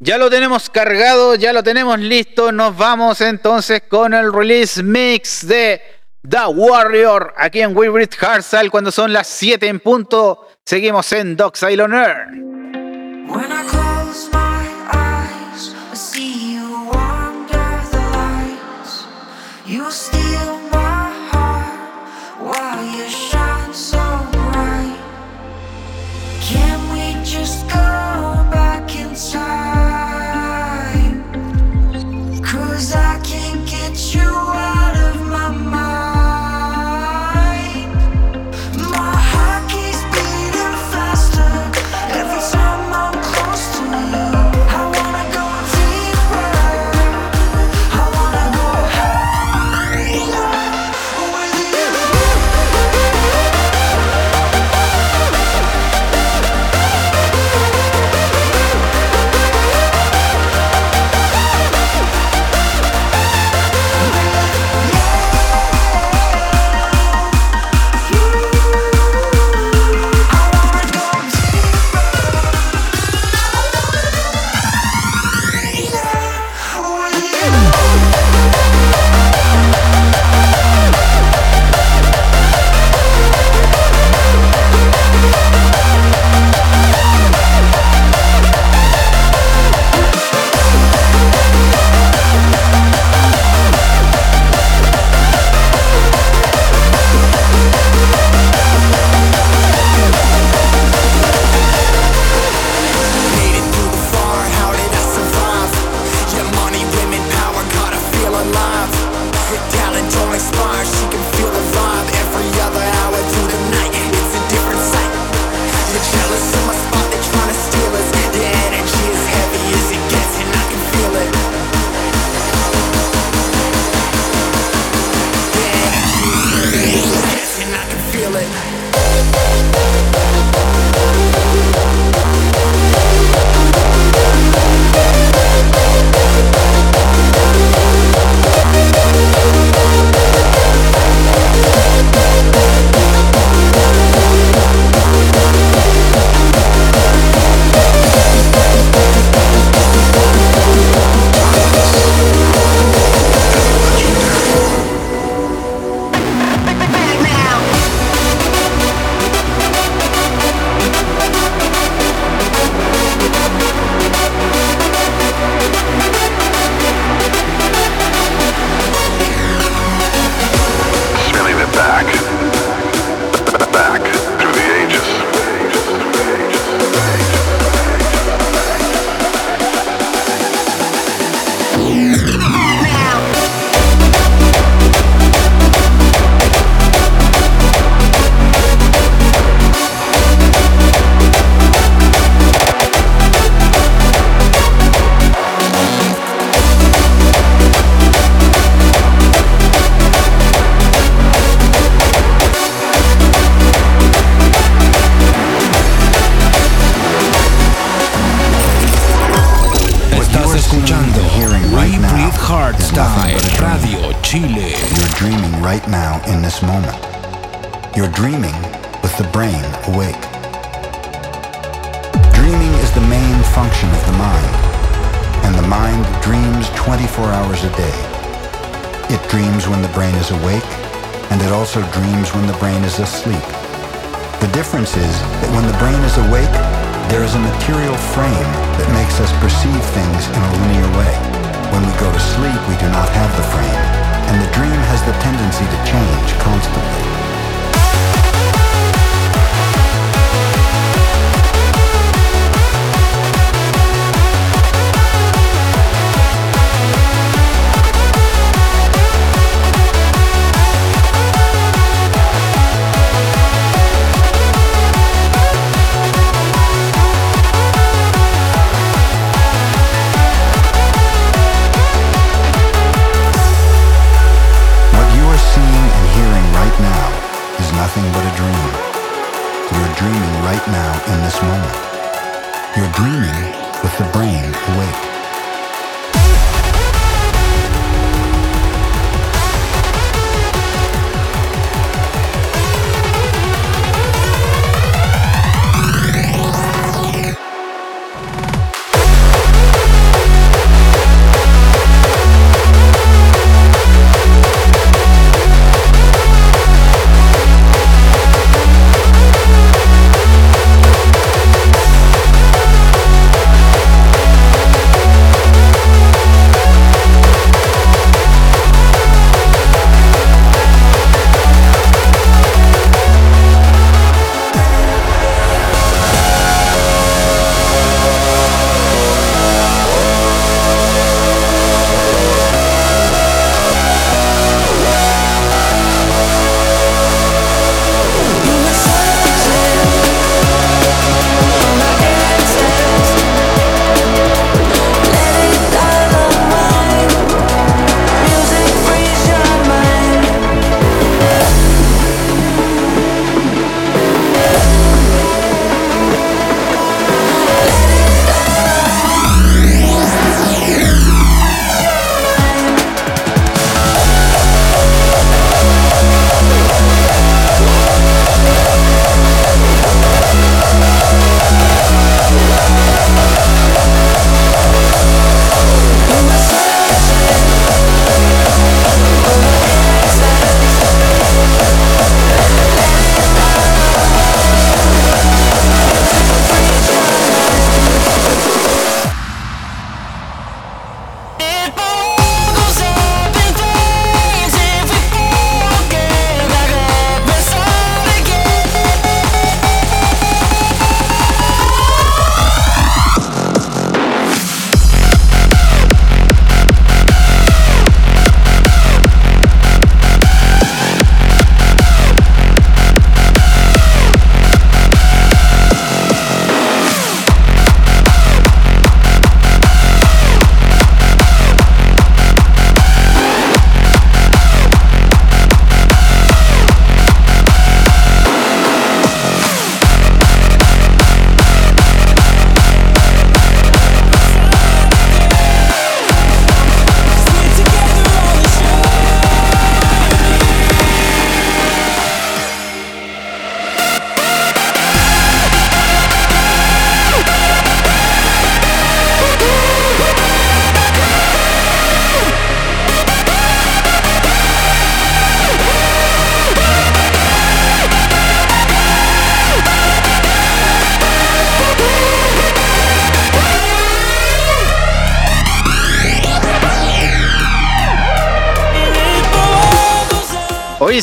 [0.00, 2.52] ya lo tenemos cargado, ya lo tenemos listo.
[2.52, 5.80] Nos vamos entonces con el release mix de
[6.28, 10.48] The Warrior aquí en Weebridge Hardstyle cuando son las 7 en punto.
[10.64, 13.97] Seguimos en Doc Silent asleep.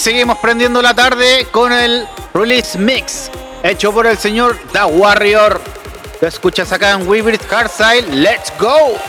[0.06, 3.32] Seguimos prendiendo la tarde con el release mix
[3.64, 5.60] hecho por el señor The Warrior.
[6.22, 8.22] Lo escuchas acá en Weaver Hardstyle.
[8.22, 9.00] ¡Let's go!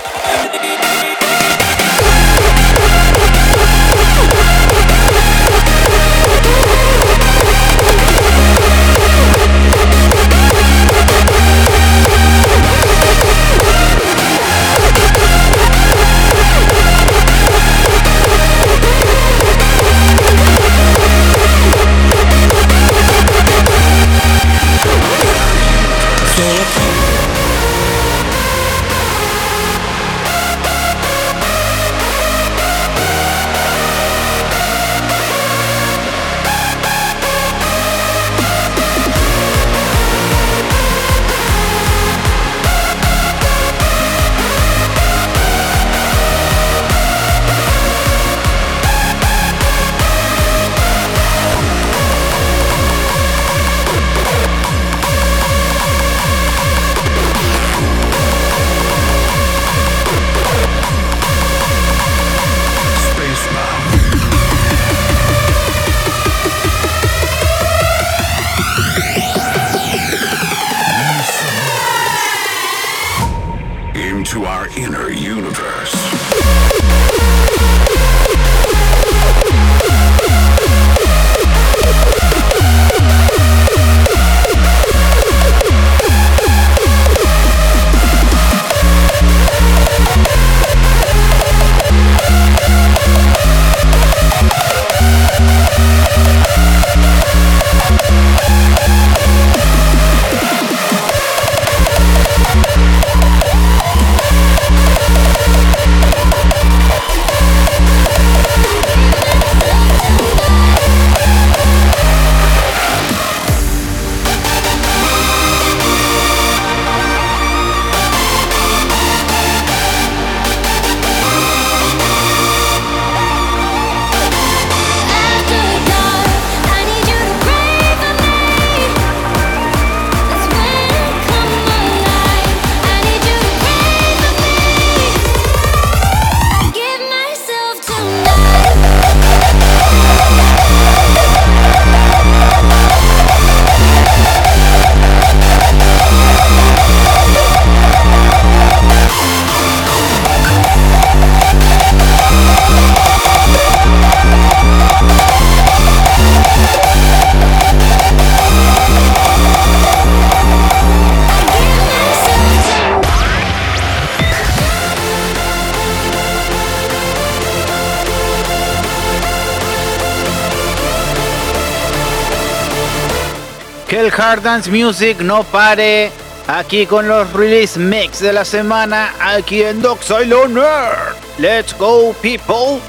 [174.19, 176.11] Hard Dance Music no pare
[176.47, 181.17] aquí con los release mix de la semana aquí en Doxylo Nerd.
[181.39, 182.81] Let's go people.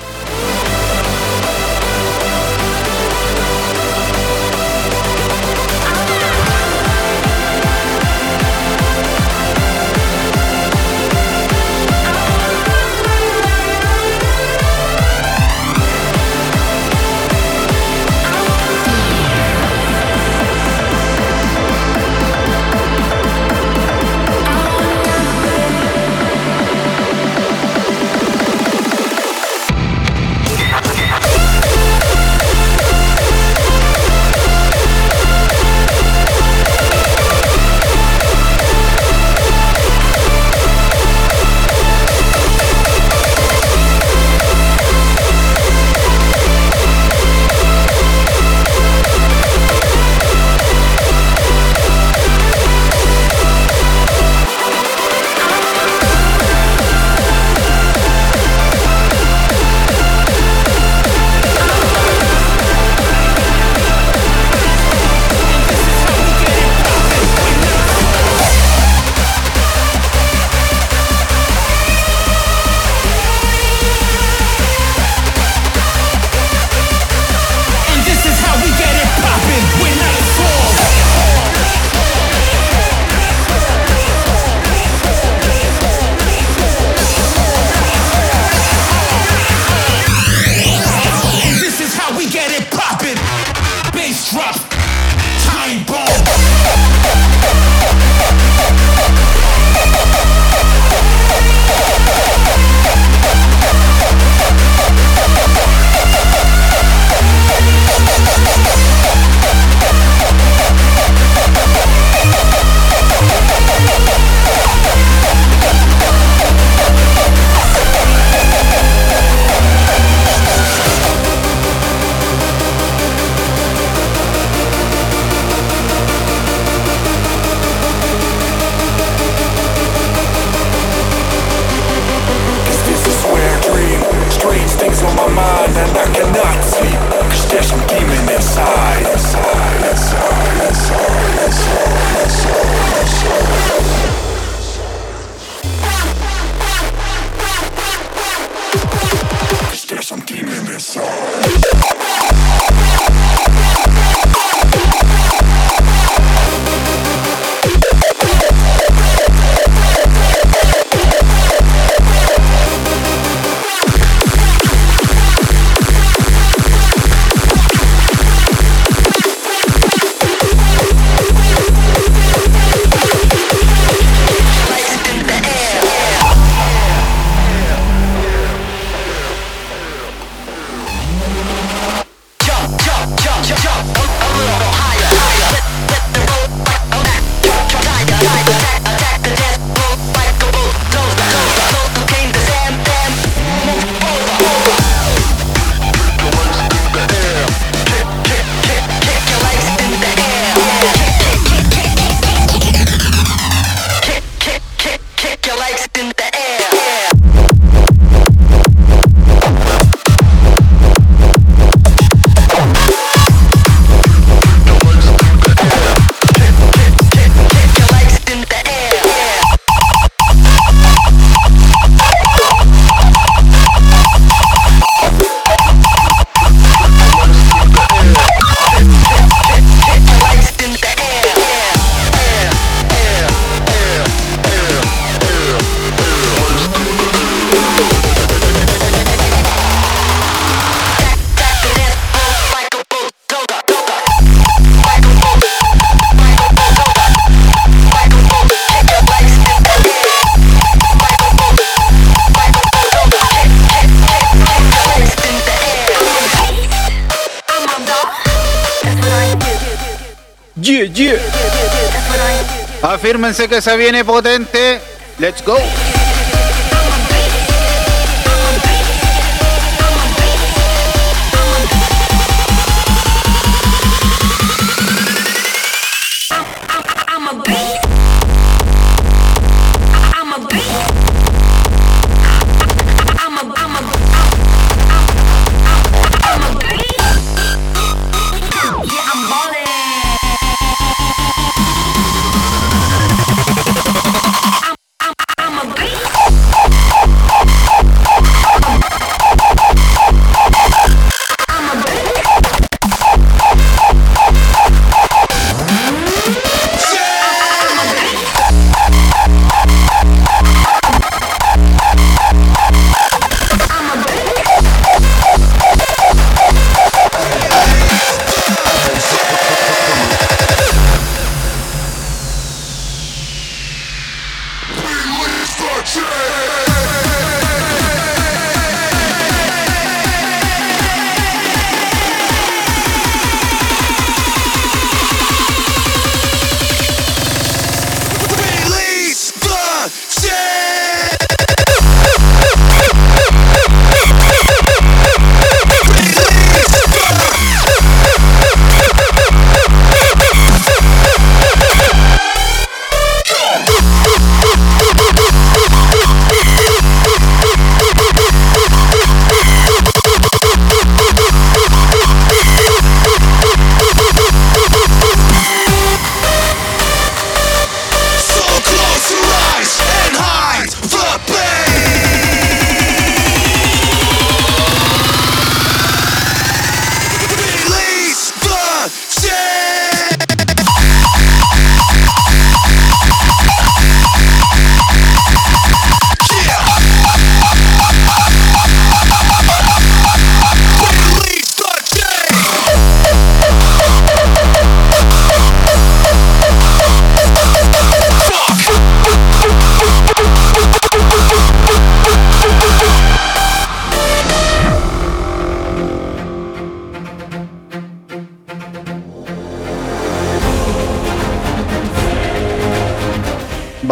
[263.08, 264.82] Afírmense que se viene potente.
[265.18, 265.56] Let's go.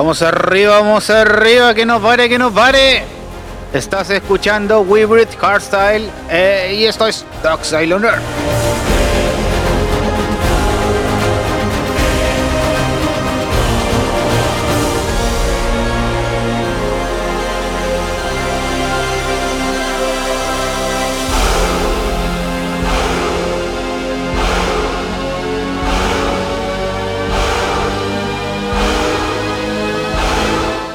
[0.06, 3.04] Vamos arriba, vamos arriba, que nos pare, que nos pare.
[3.74, 5.04] Estás escuchando We
[5.42, 7.62] Hardstyle eh, y esto es Dark.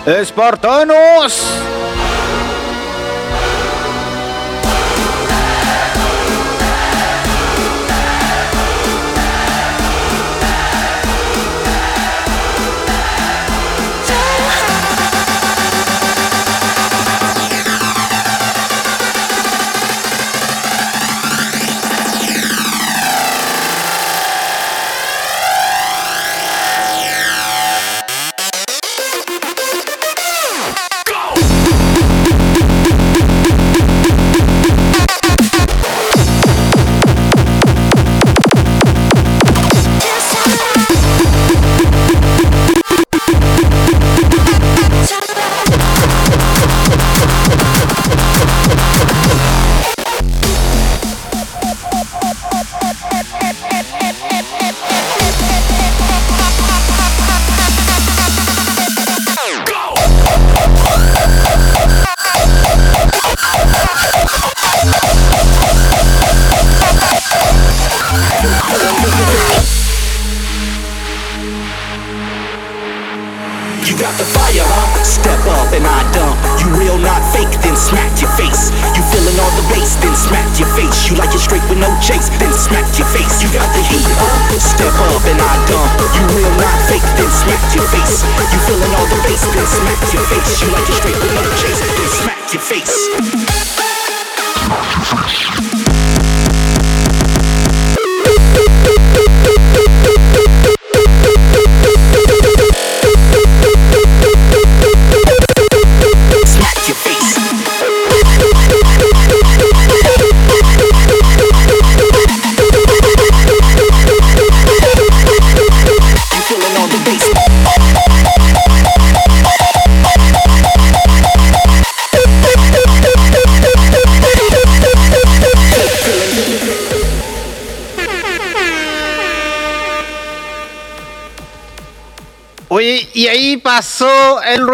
[0.06, 1.80] Espartanos.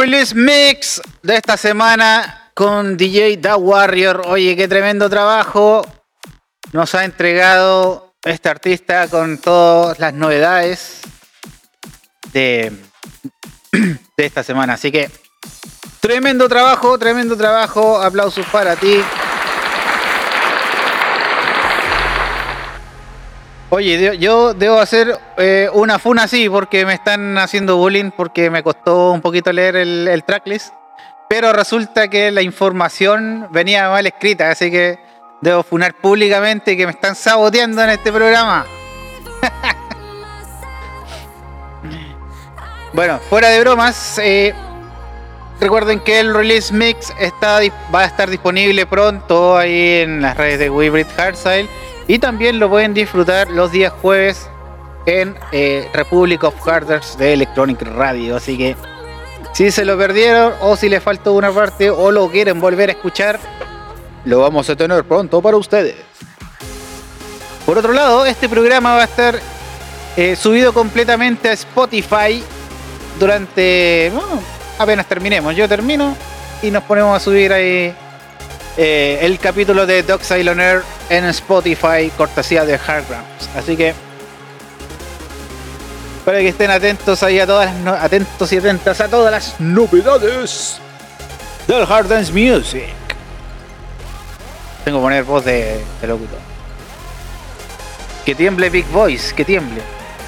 [0.07, 4.23] Release mix de esta semana con DJ Da Warrior.
[4.27, 5.85] Oye, qué tremendo trabajo
[6.71, 11.01] nos ha entregado este artista con todas las novedades
[12.33, 12.71] de,
[13.73, 14.75] de esta semana.
[14.75, 15.11] Así que
[15.99, 18.01] tremendo trabajo, tremendo trabajo.
[18.01, 19.03] Aplausos para ti.
[23.69, 28.63] Oye, yo debo hacer eh, una funa así porque me están haciendo bullying porque me
[28.63, 30.73] costó un poquito leer el, tracklist.
[31.29, 35.01] Pero resulta que la información venía mal escrita, así que
[35.41, 38.65] debo funar públicamente que me están saboteando en este programa.
[42.93, 44.55] bueno, fuera de bromas, eh,
[45.61, 47.59] recuerden que el release mix está,
[47.93, 51.69] va a estar disponible pronto ahí en las redes de Weebrit Hardstyle
[52.09, 54.49] y también lo pueden disfrutar los días jueves
[55.07, 58.37] en eh, Republic of Harders de Electronic Radio.
[58.37, 58.77] Así que
[59.53, 62.93] si se lo perdieron o si les faltó una parte o lo quieren volver a
[62.93, 63.39] escuchar,
[64.25, 65.97] lo vamos a tener pronto para ustedes.
[67.65, 69.41] Por otro lado, este programa va a estar
[70.17, 72.43] eh, subido completamente a Spotify
[73.19, 74.13] durante...
[74.79, 75.57] apenas terminemos.
[75.57, 76.17] Yo termino
[76.63, 77.95] y nos ponemos a subir ahí
[78.77, 83.49] eh, el capítulo de Doc Air en Spotify, cortesía de Hardgrounds.
[83.57, 83.95] Así que
[86.27, 90.79] para que estén atentos ahí a todas las atentos y atentas a todas las novedades
[91.69, 92.93] del Hard Dance Music.
[94.85, 96.39] Tengo que poner voz de, de locutor.
[98.25, 99.81] Que tiemble Big Voice, que tiemble.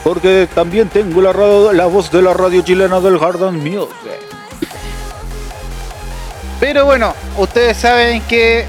[0.04, 1.32] Porque también tengo la,
[1.72, 4.27] la voz de la radio chilena del Hard Dance Music.
[6.60, 8.66] Pero bueno, ustedes saben que,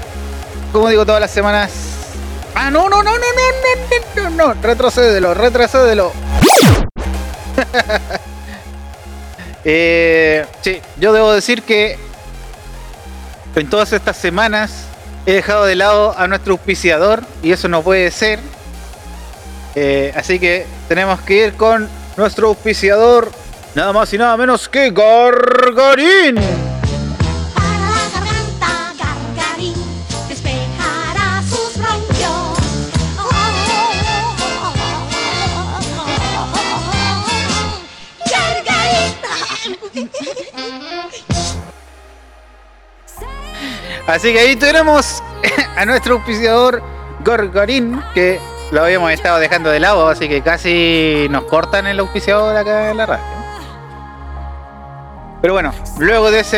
[0.72, 1.70] como digo todas las semanas.
[2.54, 6.12] Ah, no, no, no, no, no, no, no, no, retrocédelo, retrocédelo.
[9.64, 11.98] eh, sí, yo debo decir que
[13.56, 14.84] en todas estas semanas
[15.26, 18.38] he dejado de lado a nuestro auspiciador y eso no puede ser.
[19.74, 23.30] Eh, así que tenemos que ir con nuestro auspiciador
[23.74, 26.69] nada más y nada menos que Gargarín.
[44.10, 45.22] Así que ahí tenemos
[45.76, 46.82] a nuestro auspiciador
[47.24, 48.40] Gorgorín, que
[48.72, 52.96] lo habíamos estado dejando de lado, así que casi nos cortan el auspiciador acá en
[52.96, 53.24] la radio.
[55.40, 56.56] Pero bueno, luego de ese,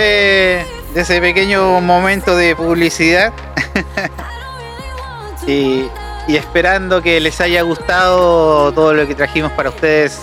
[0.94, 3.34] de ese pequeño momento de publicidad
[5.46, 5.90] y,
[6.28, 10.18] esperando que les haya gustado todo lo que trajimos para ustedes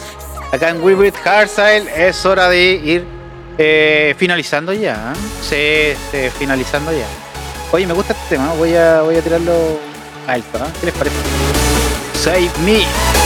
[0.52, 3.19] acá en Weebrit Hardstyle, es hora de ir
[3.60, 5.14] eh, finalizando ya.
[5.14, 5.96] ¿eh?
[6.12, 7.06] Sí, finalizando ya.
[7.72, 9.80] Oye, me gusta este tema, voy a, voy a tirarlo
[10.26, 10.70] alto, ¿eh?
[10.80, 11.16] ¿Qué les parece?
[12.16, 13.19] Save me.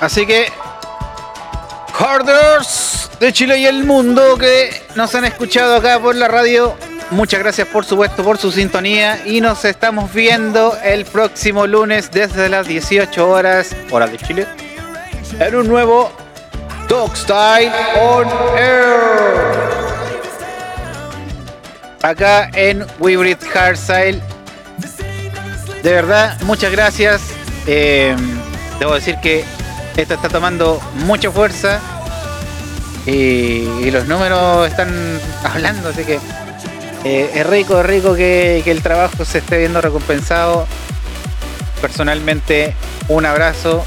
[0.00, 0.52] Así que,
[1.94, 6.76] Harders de Chile y el mundo que nos han escuchado acá por la radio,
[7.10, 12.50] muchas gracias por supuesto por su sintonía y nos estamos viendo el próximo lunes desde
[12.50, 14.46] las 18 horas, hora de Chile,
[15.38, 16.12] en un nuevo
[16.88, 18.28] Dog Style on
[18.58, 19.46] Air.
[22.02, 24.20] Acá en We Hardstyle.
[25.82, 27.22] De verdad, muchas gracias.
[27.66, 28.14] Eh,
[28.78, 29.44] debo decir que
[29.96, 31.80] esto está tomando mucha fuerza
[33.06, 34.90] y, los números están
[35.44, 36.18] hablando, así que
[37.04, 40.66] eh, es rico, es rico que, que el trabajo se esté viendo recompensado.
[41.80, 42.74] Personalmente,
[43.08, 43.84] un abrazo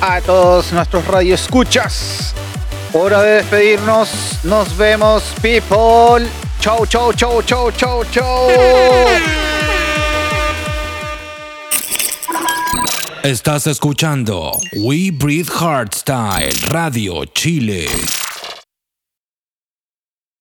[0.00, 2.34] a todos nuestros radioescuchas.
[2.92, 4.10] Hora de despedirnos.
[4.42, 6.28] Nos vemos, people.
[6.60, 8.48] Chau, chau, chau, chau, chau, chau.
[13.26, 17.88] Estás escuchando We Breathe Hardstyle Radio Chile.